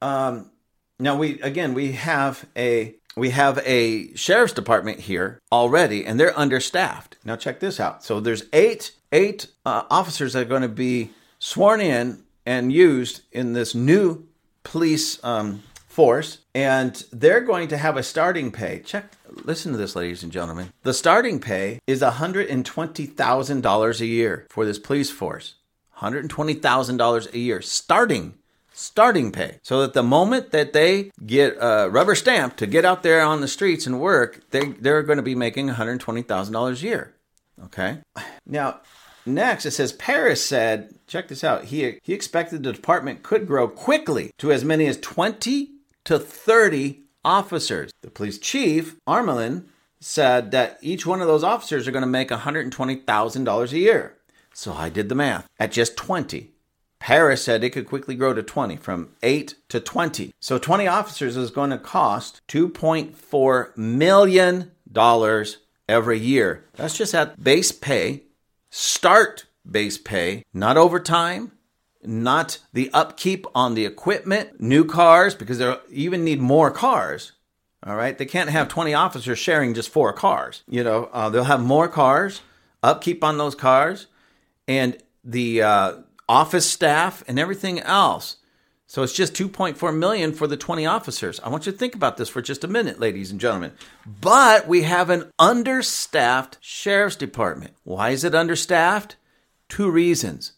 um, 0.01 0.51
now 0.99 1.17
we 1.17 1.41
again 1.43 1.75
we 1.75 1.93
have 1.93 2.47
a 2.57 2.95
we 3.17 3.31
have 3.31 3.59
a 3.65 4.15
sheriff's 4.15 4.55
department 4.55 5.01
here 5.01 5.41
already, 5.53 6.07
and 6.07 6.19
they're 6.19 6.37
understaffed. 6.39 7.19
Now 7.25 7.37
check 7.37 7.61
this 7.61 7.79
out. 7.79 8.03
So 8.03 8.19
there's 8.19 8.45
eight 8.53 8.93
eight 9.13 9.49
uh, 9.67 9.83
officers 9.91 10.33
that 10.33 10.43
are 10.43 10.49
going 10.49 10.63
to 10.63 10.69
be 10.69 11.11
sworn 11.39 11.81
in 11.83 12.23
and 12.47 12.73
used 12.73 13.21
in 13.31 13.53
this 13.53 13.75
new 13.75 14.27
police 14.63 15.23
um, 15.23 15.63
force, 15.87 16.39
and 16.55 17.05
they're 17.13 17.43
going 17.43 17.69
to 17.69 17.77
have 17.77 17.99
a 17.99 18.03
starting 18.03 18.51
pay. 18.51 18.81
Check, 18.85 19.13
listen 19.45 19.73
to 19.73 19.79
this, 19.79 19.97
ladies 19.97 20.23
and 20.23 20.33
gentlemen. 20.33 20.73
The 20.83 20.95
starting 20.95 21.41
pay 21.41 21.81
is 21.87 22.03
$120,000 22.03 24.01
a 24.01 24.07
year 24.07 24.47
for 24.51 24.65
this 24.65 24.79
police 24.79 25.11
force. 25.11 25.55
$120,000 25.99 27.35
a 27.35 27.39
year 27.39 27.61
starting 27.61 28.35
starting 28.73 29.33
pay 29.33 29.59
so 29.65 29.81
that 29.81 29.93
the 29.93 30.05
moment 30.05 30.53
that 30.53 30.73
they 30.73 31.11
get 31.27 31.61
uh, 31.61 31.89
rubber 31.91 32.15
stamped 32.15 32.57
to 32.57 32.65
get 32.65 32.85
out 32.85 33.03
there 33.03 33.21
on 33.21 33.41
the 33.41 33.49
streets 33.49 33.89
and 33.89 33.99
work 33.99 34.41
they, 34.53 34.67
they're 34.67 35.03
going 35.03 35.17
to 35.17 35.23
be 35.23 35.35
making 35.35 35.69
$120000 35.69 36.71
a 36.71 36.87
year 36.87 37.13
okay 37.65 37.99
now 38.47 38.79
Next, 39.29 39.67
it 39.67 39.73
says 39.73 39.93
Parris 39.93 40.43
said, 40.43 40.95
check 41.07 41.29
this 41.29 41.45
out. 41.45 41.65
He, 41.65 41.99
he 42.03 42.15
expected 42.15 42.63
the 42.63 42.73
department 42.73 43.23
could 43.23 43.47
grow 43.47 43.69
quickly 43.69 44.33
to 44.39 44.51
as 44.51 44.65
many 44.65 44.87
as 44.87 44.97
20 44.99 45.71
to 46.05 46.19
30 46.19 47.03
officers. 47.29 47.93
The 48.01 48.11
police 48.11 48.39
chief, 48.39 48.97
Armelin, 49.07 49.67
said 50.01 50.51
that 50.53 50.79
each 50.81 51.05
one 51.05 51.21
of 51.21 51.27
those 51.27 51.45
officers 51.45 51.87
are 51.87 51.93
going 51.93 52.03
to 52.03 52.07
make 52.07 52.31
$120,000 52.31 53.73
a 53.73 53.79
year. 53.79 54.15
So 54.55 54.73
I 54.73 54.89
did 54.89 55.09
the 55.09 55.15
math. 55.15 55.47
At 55.59 55.73
just 55.73 55.97
20, 55.97 56.51
Parris 56.99 57.45
said 57.45 57.63
it 57.63 57.71
could 57.71 57.87
quickly 57.87 58.15
grow 58.15 58.33
to 58.33 58.43
20, 58.43 58.77
from 58.77 59.11
8 59.23 59.55
to 59.69 59.79
20. 59.79 60.33
So 60.41 60.59
20 60.59 60.87
officers 60.87 61.37
is 61.37 61.51
going 61.51 61.71
to 61.71 61.79
cost 61.79 62.41
$2.4 62.49 63.77
million 63.77 64.73
every 65.89 66.19
year. 66.19 66.65
That's 66.77 66.97
just 66.97 67.15
at 67.15 67.43
base 67.43 67.73
pay, 67.73 68.23
start 68.71 69.45
base 69.71 69.99
pay, 69.99 70.45
not 70.55 70.77
overtime, 70.79 71.53
not 72.03 72.59
the 72.73 72.91
upkeep 72.93 73.47
on 73.55 73.75
the 73.75 73.85
equipment, 73.85 74.61
new 74.61 74.85
cars, 74.85 75.35
because 75.35 75.59
they 75.59 75.75
even 75.91 76.25
need 76.25 76.41
more 76.41 76.71
cars. 76.71 77.33
All 77.85 77.97
right, 77.97 78.17
they 78.17 78.27
can't 78.27 78.51
have 78.51 78.69
20 78.69 78.93
officers 78.95 79.39
sharing 79.39 79.75
just 79.75 79.89
four 79.91 80.13
cars. 80.13 80.63
You 80.69 80.83
know, 80.83 81.09
uh, 81.13 81.29
they'll 81.29 81.45
have 81.45 81.63
more 81.63 81.89
cars. 81.89 82.41
upkeep 82.83 83.25
on 83.25 83.39
those 83.39 83.55
cars, 83.55 84.07
and 84.67 84.97
the 85.25 85.63
uh, 85.63 85.93
office 86.29 86.69
staff 86.69 87.25
and 87.27 87.39
everything 87.39 87.81
else. 87.81 88.37
So 88.87 89.03
it's 89.03 89.13
just 89.13 89.35
2.4 89.35 89.95
million 89.95 90.33
for 90.33 90.47
the 90.47 90.57
20 90.57 90.87
officers. 90.87 91.41
I 91.41 91.51
want 91.51 91.67
you 91.67 91.73
to 91.73 91.79
think 91.79 91.95
about 91.95 92.17
this 92.17 92.31
for 92.31 92.41
just 92.41 92.65
a 92.65 92.69
minute, 92.69 92.99
ladies 92.99 93.31
and 93.31 93.39
gentlemen. 93.39 93.73
But 94.07 94.67
we 94.67 94.83
have 94.83 95.11
an 95.11 95.31
understaffed 95.39 96.57
sheriff's 96.63 97.17
department. 97.17 97.75
Why 97.85 98.11
is 98.11 98.25
it 98.25 98.35
understaffed? 98.35 99.17
Two 99.69 99.91
reasons. 99.91 100.53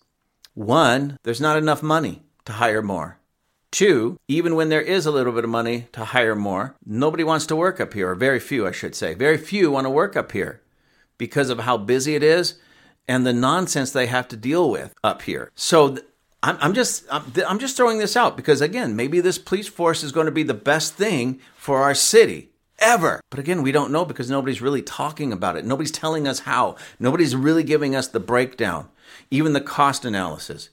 One, 0.61 1.17
there's 1.23 1.41
not 1.41 1.57
enough 1.57 1.83
money 1.83 2.21
to 2.45 2.53
hire 2.53 2.83
more. 2.83 3.19
Two, 3.71 4.19
even 4.29 4.55
when 4.55 4.69
there 4.69 4.83
is 4.83 5.07
a 5.07 5.11
little 5.11 5.33
bit 5.33 5.45
of 5.45 5.49
money 5.49 5.87
to 5.93 6.05
hire 6.05 6.37
more, 6.37 6.77
nobody 6.85 7.25
wants 7.25 7.47
to 7.47 7.57
work 7.57 7.81
up 7.81 7.95
here, 7.95 8.11
or 8.11 8.15
very 8.15 8.39
few, 8.39 8.67
I 8.67 8.71
should 8.71 8.95
say. 8.95 9.15
Very 9.15 9.39
few 9.39 9.71
want 9.71 9.87
to 9.87 9.91
work 9.91 10.17
up 10.17 10.33
here 10.33 10.61
because 11.17 11.49
of 11.49 11.61
how 11.61 11.79
busy 11.79 12.15
it 12.15 12.23
is 12.23 12.59
and 13.09 13.27
the 13.27 13.33
nonsense 13.33 13.91
they 13.91 14.07
have 14.09 14.29
to 14.29 14.37
deal 14.37 14.69
with 14.69 14.93
up 15.03 15.23
here. 15.23 15.51
So 15.55 15.97
I'm, 16.43 16.59
I'm 16.61 16.75
just 16.75 17.07
I'm, 17.11 17.33
I'm 17.49 17.59
just 17.59 17.75
throwing 17.75 17.97
this 17.97 18.15
out 18.15 18.37
because 18.37 18.61
again, 18.61 18.95
maybe 18.95 19.23
this 19.23 19.39
police 19.39 19.67
force 19.67 20.03
is 20.03 20.13
going 20.13 20.27
to 20.27 20.31
be 20.31 20.43
the 20.43 20.53
best 20.53 20.93
thing 20.93 21.41
for 21.57 21.81
our 21.81 21.95
city 21.95 22.51
ever. 22.81 23.21
But 23.31 23.39
again, 23.39 23.63
we 23.63 23.73
don't 23.73 23.93
know 23.93 24.05
because 24.05 24.31
nobody's 24.31 24.61
really 24.61 24.83
talking 24.83 25.33
about 25.33 25.57
it. 25.57 25.65
Nobody's 25.65 25.91
telling 25.91 26.27
us 26.27 26.41
how. 26.41 26.77
Nobody's 26.99 27.37
really 27.37 27.63
giving 27.63 27.95
us 27.95 28.09
the 28.09 28.21
breakdown, 28.21 28.89
even 29.31 29.53
the 29.53 29.61
cost 29.61 30.05
analysis. 30.05 30.71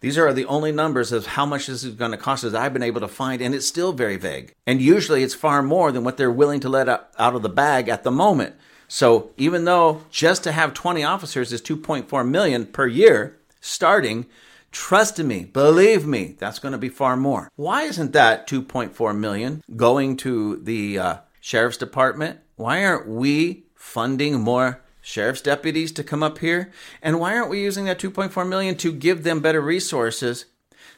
These 0.00 0.18
are 0.18 0.32
the 0.32 0.44
only 0.44 0.72
numbers 0.72 1.10
of 1.10 1.26
how 1.26 1.46
much 1.46 1.66
this 1.66 1.82
is 1.82 1.94
going 1.94 2.10
to 2.10 2.16
cost 2.16 2.44
us 2.44 2.54
I've 2.54 2.72
been 2.72 2.82
able 2.82 3.00
to 3.00 3.08
find, 3.08 3.40
and 3.40 3.54
it's 3.54 3.66
still 3.66 3.92
very 3.92 4.16
vague. 4.16 4.54
And 4.66 4.80
usually 4.80 5.22
it's 5.22 5.34
far 5.34 5.62
more 5.62 5.90
than 5.90 6.04
what 6.04 6.16
they're 6.16 6.30
willing 6.30 6.60
to 6.60 6.68
let 6.68 6.88
out 6.88 7.10
of 7.18 7.42
the 7.42 7.48
bag 7.48 7.88
at 7.88 8.04
the 8.04 8.10
moment. 8.10 8.54
So 8.88 9.30
even 9.36 9.64
though 9.64 10.02
just 10.10 10.44
to 10.44 10.52
have 10.52 10.74
20 10.74 11.02
officers 11.02 11.52
is 11.52 11.62
2.4 11.62 12.28
million 12.28 12.66
per 12.66 12.86
year 12.86 13.38
starting, 13.60 14.26
trust 14.70 15.18
me, 15.18 15.44
believe 15.44 16.06
me, 16.06 16.36
that's 16.38 16.58
going 16.58 16.72
to 16.72 16.78
be 16.78 16.88
far 16.88 17.16
more. 17.16 17.50
Why 17.56 17.82
isn't 17.82 18.12
that 18.12 18.46
2.4 18.46 19.16
million 19.16 19.62
going 19.74 20.16
to 20.18 20.56
the 20.56 20.98
uh, 20.98 21.16
sheriff's 21.40 21.78
department? 21.78 22.38
Why 22.56 22.84
aren't 22.84 23.08
we 23.08 23.64
funding 23.74 24.40
more 24.40 24.82
sheriff's 25.06 25.40
deputies 25.40 25.92
to 25.92 26.02
come 26.02 26.22
up 26.22 26.38
here? 26.38 26.72
And 27.00 27.20
why 27.20 27.36
aren't 27.36 27.48
we 27.48 27.62
using 27.62 27.84
that 27.84 28.00
2.4 28.00 28.46
million 28.48 28.74
to 28.78 28.92
give 28.92 29.22
them 29.22 29.40
better 29.40 29.60
resources 29.60 30.46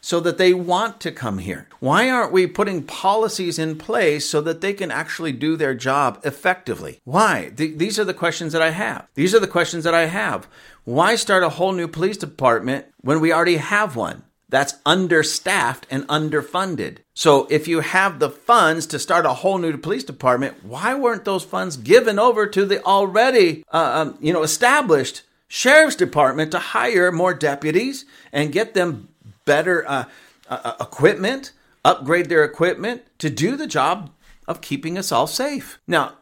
so 0.00 0.18
that 0.20 0.38
they 0.38 0.54
want 0.54 0.98
to 1.00 1.12
come 1.12 1.38
here? 1.38 1.68
Why 1.78 2.08
aren't 2.08 2.32
we 2.32 2.46
putting 2.46 2.82
policies 2.84 3.58
in 3.58 3.76
place 3.76 4.28
so 4.28 4.40
that 4.40 4.62
they 4.62 4.72
can 4.72 4.90
actually 4.90 5.32
do 5.32 5.56
their 5.56 5.74
job 5.74 6.20
effectively? 6.24 7.00
Why? 7.04 7.52
Th- 7.54 7.76
these 7.76 7.98
are 7.98 8.04
the 8.04 8.14
questions 8.14 8.54
that 8.54 8.62
I 8.62 8.70
have. 8.70 9.06
These 9.14 9.34
are 9.34 9.40
the 9.40 9.46
questions 9.46 9.84
that 9.84 9.94
I 9.94 10.06
have. 10.06 10.48
Why 10.84 11.14
start 11.14 11.42
a 11.42 11.50
whole 11.50 11.72
new 11.72 11.86
police 11.86 12.16
department 12.16 12.86
when 13.02 13.20
we 13.20 13.32
already 13.32 13.56
have 13.56 13.94
one? 13.94 14.24
That's 14.48 14.74
understaffed 14.86 15.86
and 15.90 16.06
underfunded. 16.08 16.98
So 17.14 17.46
if 17.50 17.68
you 17.68 17.80
have 17.80 18.18
the 18.18 18.30
funds 18.30 18.86
to 18.86 18.98
start 18.98 19.26
a 19.26 19.34
whole 19.34 19.58
new 19.58 19.76
police 19.76 20.04
department, 20.04 20.64
why 20.64 20.94
weren't 20.94 21.24
those 21.24 21.44
funds 21.44 21.76
given 21.76 22.18
over 22.18 22.46
to 22.46 22.64
the 22.64 22.82
already, 22.84 23.64
uh, 23.72 24.06
um, 24.06 24.18
you 24.20 24.32
know, 24.32 24.42
established 24.42 25.22
sheriff's 25.48 25.96
department 25.96 26.50
to 26.52 26.58
hire 26.58 27.12
more 27.12 27.34
deputies 27.34 28.04
and 28.32 28.52
get 28.52 28.74
them 28.74 29.08
better 29.44 29.86
uh, 29.88 30.04
uh, 30.48 30.60
uh 30.64 30.74
equipment, 30.80 31.52
upgrade 31.84 32.28
their 32.28 32.44
equipment 32.44 33.02
to 33.18 33.28
do 33.28 33.56
the 33.56 33.66
job 33.66 34.10
of 34.46 34.60
keeping 34.60 34.96
us 34.96 35.12
all 35.12 35.26
safe? 35.26 35.78
Now, 35.86 36.14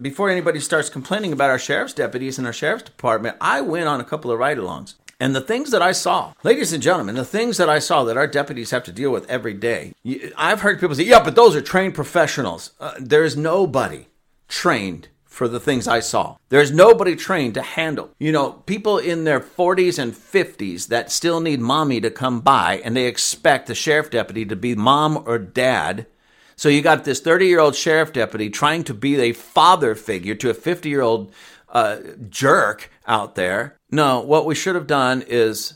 before 0.00 0.30
anybody 0.30 0.60
starts 0.60 0.88
complaining 0.88 1.32
about 1.32 1.50
our 1.50 1.58
sheriff's 1.58 1.92
deputies 1.92 2.38
and 2.38 2.46
our 2.46 2.52
sheriff's 2.52 2.84
department, 2.84 3.36
I 3.40 3.60
went 3.60 3.88
on 3.88 4.00
a 4.00 4.04
couple 4.04 4.30
of 4.30 4.38
ride-alongs 4.38 4.94
and 5.20 5.34
the 5.34 5.40
things 5.40 5.70
that 5.72 5.82
I 5.82 5.92
saw, 5.92 6.32
ladies 6.44 6.72
and 6.72 6.82
gentlemen, 6.82 7.16
the 7.16 7.24
things 7.24 7.56
that 7.56 7.68
I 7.68 7.80
saw 7.80 8.04
that 8.04 8.16
our 8.16 8.28
deputies 8.28 8.70
have 8.70 8.84
to 8.84 8.92
deal 8.92 9.10
with 9.10 9.28
every 9.28 9.54
day, 9.54 9.92
I've 10.36 10.60
heard 10.60 10.78
people 10.78 10.94
say, 10.94 11.04
yeah, 11.04 11.22
but 11.22 11.34
those 11.34 11.56
are 11.56 11.60
trained 11.60 11.94
professionals. 11.94 12.72
Uh, 12.78 12.94
there's 13.00 13.36
nobody 13.36 14.06
trained 14.46 15.08
for 15.24 15.48
the 15.48 15.60
things 15.60 15.86
I 15.86 16.00
saw. 16.00 16.36
There's 16.48 16.72
nobody 16.72 17.14
trained 17.14 17.54
to 17.54 17.62
handle. 17.62 18.10
You 18.18 18.32
know, 18.32 18.52
people 18.52 18.98
in 18.98 19.24
their 19.24 19.40
40s 19.40 19.98
and 19.98 20.12
50s 20.12 20.88
that 20.88 21.12
still 21.12 21.40
need 21.40 21.60
mommy 21.60 22.00
to 22.00 22.10
come 22.10 22.40
by 22.40 22.80
and 22.84 22.96
they 22.96 23.06
expect 23.06 23.66
the 23.66 23.74
sheriff 23.74 24.10
deputy 24.10 24.44
to 24.46 24.56
be 24.56 24.74
mom 24.74 25.22
or 25.26 25.38
dad. 25.38 26.06
So 26.56 26.68
you 26.68 26.82
got 26.82 27.04
this 27.04 27.20
30 27.20 27.46
year 27.46 27.60
old 27.60 27.76
sheriff 27.76 28.12
deputy 28.12 28.50
trying 28.50 28.82
to 28.84 28.94
be 28.94 29.20
a 29.20 29.32
father 29.32 29.94
figure 29.94 30.34
to 30.34 30.50
a 30.50 30.54
50 30.54 30.88
year 30.88 31.02
old 31.02 31.32
uh, 31.70 31.98
jerk 32.28 32.90
out 33.06 33.34
there. 33.34 33.76
No, 33.90 34.20
what 34.20 34.46
we 34.46 34.54
should 34.54 34.74
have 34.74 34.86
done 34.86 35.22
is 35.26 35.74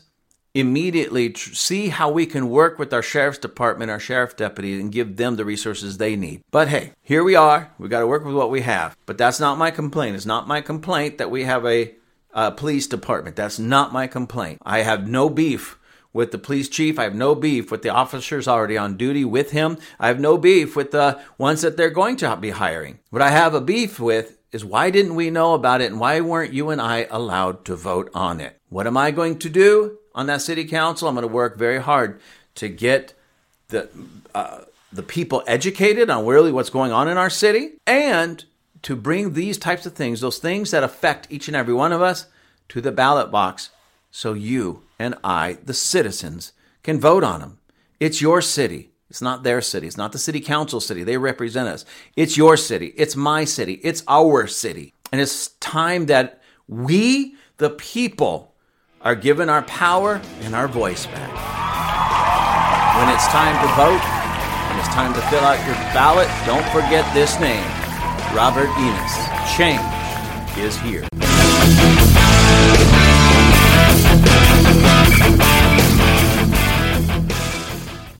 immediately 0.53 1.31
tr- 1.31 1.53
see 1.53 1.89
how 1.89 2.11
we 2.11 2.25
can 2.25 2.49
work 2.49 2.77
with 2.77 2.93
our 2.93 3.01
sheriff's 3.01 3.39
department, 3.39 3.89
our 3.89 3.99
sheriff 3.99 4.35
deputy, 4.35 4.79
and 4.79 4.91
give 4.91 5.17
them 5.17 5.35
the 5.35 5.45
resources 5.45 5.97
they 5.97 6.15
need. 6.15 6.41
But 6.51 6.67
hey, 6.67 6.91
here 7.01 7.23
we 7.23 7.35
are. 7.35 7.71
We 7.79 7.89
got 7.89 8.01
to 8.01 8.07
work 8.07 8.23
with 8.23 8.35
what 8.35 8.51
we 8.51 8.61
have. 8.61 8.95
But 9.05 9.17
that's 9.17 9.39
not 9.39 9.57
my 9.57 9.71
complaint. 9.71 10.15
It's 10.15 10.25
not 10.25 10.47
my 10.47 10.61
complaint 10.61 11.17
that 11.17 11.31
we 11.31 11.43
have 11.45 11.65
a 11.65 11.95
police 12.57 12.87
department. 12.87 13.35
That's 13.35 13.59
not 13.59 13.93
my 13.93 14.07
complaint. 14.07 14.59
I 14.63 14.79
have 14.79 15.07
no 15.07 15.29
beef 15.29 15.79
with 16.13 16.31
the 16.31 16.37
police 16.37 16.69
chief. 16.69 16.99
I 16.99 17.03
have 17.03 17.15
no 17.15 17.33
beef 17.33 17.71
with 17.71 17.81
the 17.81 17.89
officers 17.89 18.47
already 18.47 18.77
on 18.77 18.97
duty 18.97 19.25
with 19.25 19.51
him. 19.51 19.79
I 19.99 20.07
have 20.07 20.19
no 20.19 20.37
beef 20.37 20.75
with 20.75 20.91
the 20.91 21.19
ones 21.39 21.61
that 21.61 21.77
they're 21.77 21.89
going 21.89 22.15
to 22.17 22.35
be 22.35 22.51
hiring. 22.51 22.99
What 23.09 23.23
I 23.23 23.29
have 23.31 23.55
a 23.55 23.61
beef 23.61 23.99
with 23.99 24.37
is 24.53 24.63
why 24.63 24.89
didn't 24.89 25.15
we 25.15 25.29
know 25.29 25.55
about 25.55 25.81
it 25.81 25.91
and 25.91 25.99
why 25.99 26.21
weren't 26.21 26.53
you 26.53 26.69
and 26.69 26.79
I 26.79 27.07
allowed 27.09 27.65
to 27.65 27.75
vote 27.75 28.09
on 28.13 28.39
it? 28.39 28.57
What 28.69 28.87
am 28.87 28.95
I 28.95 29.11
going 29.11 29.39
to 29.39 29.49
do 29.49 29.97
on 30.15 30.27
that 30.27 30.41
city 30.41 30.63
council? 30.63 31.07
I'm 31.07 31.15
going 31.15 31.27
to 31.27 31.33
work 31.33 31.57
very 31.57 31.81
hard 31.81 32.21
to 32.55 32.69
get 32.69 33.13
the 33.69 33.89
uh, 34.33 34.61
the 34.91 35.03
people 35.03 35.43
educated 35.47 36.09
on 36.11 36.25
really 36.25 36.51
what's 36.51 36.69
going 36.69 36.91
on 36.91 37.07
in 37.07 37.17
our 37.17 37.29
city 37.29 37.71
and 37.87 38.45
to 38.83 38.95
bring 38.95 39.33
these 39.33 39.57
types 39.57 39.87
of 39.87 39.93
things, 39.93 40.21
those 40.21 40.37
things 40.37 40.69
that 40.71 40.83
affect 40.83 41.27
each 41.31 41.47
and 41.47 41.57
every 41.57 41.73
one 41.73 41.91
of 41.91 42.01
us, 42.01 42.27
to 42.69 42.79
the 42.79 42.91
ballot 42.91 43.31
box 43.31 43.71
so 44.11 44.33
you 44.33 44.83
and 44.99 45.15
I, 45.23 45.57
the 45.63 45.73
citizens, 45.73 46.53
can 46.83 46.99
vote 46.99 47.23
on 47.23 47.39
them. 47.39 47.57
It's 47.99 48.21
your 48.21 48.41
city. 48.41 48.91
It's 49.13 49.21
not 49.21 49.43
their 49.43 49.61
city. 49.61 49.85
It's 49.85 49.95
not 49.95 50.11
the 50.11 50.17
city 50.17 50.39
council 50.39 50.81
city. 50.81 51.03
They 51.03 51.17
represent 51.17 51.69
us. 51.69 51.85
It's 52.15 52.35
your 52.35 52.57
city. 52.57 52.95
It's 52.97 53.15
my 53.15 53.45
city. 53.45 53.73
It's 53.83 54.01
our 54.07 54.47
city. 54.47 54.95
And 55.11 55.21
it's 55.21 55.49
time 55.59 56.07
that 56.07 56.41
we, 56.67 57.35
the 57.57 57.69
people, 57.69 58.55
are 59.01 59.13
given 59.13 59.49
our 59.49 59.61
power 59.61 60.19
and 60.41 60.55
our 60.55 60.67
voice 60.67 61.05
back. 61.05 61.29
When 62.97 63.13
it's 63.13 63.27
time 63.27 63.53
to 63.61 63.71
vote, 63.75 64.01
when 64.71 64.79
it's 64.79 64.95
time 64.95 65.13
to 65.13 65.21
fill 65.29 65.43
out 65.43 65.63
your 65.67 65.75
ballot, 65.93 66.27
don't 66.47 66.65
forget 66.73 67.05
this 67.13 67.39
name 67.39 67.69
Robert 68.35 68.69
Enos. 68.79 69.55
Change 69.55 70.57
is 70.57 70.75
here. 70.79 72.02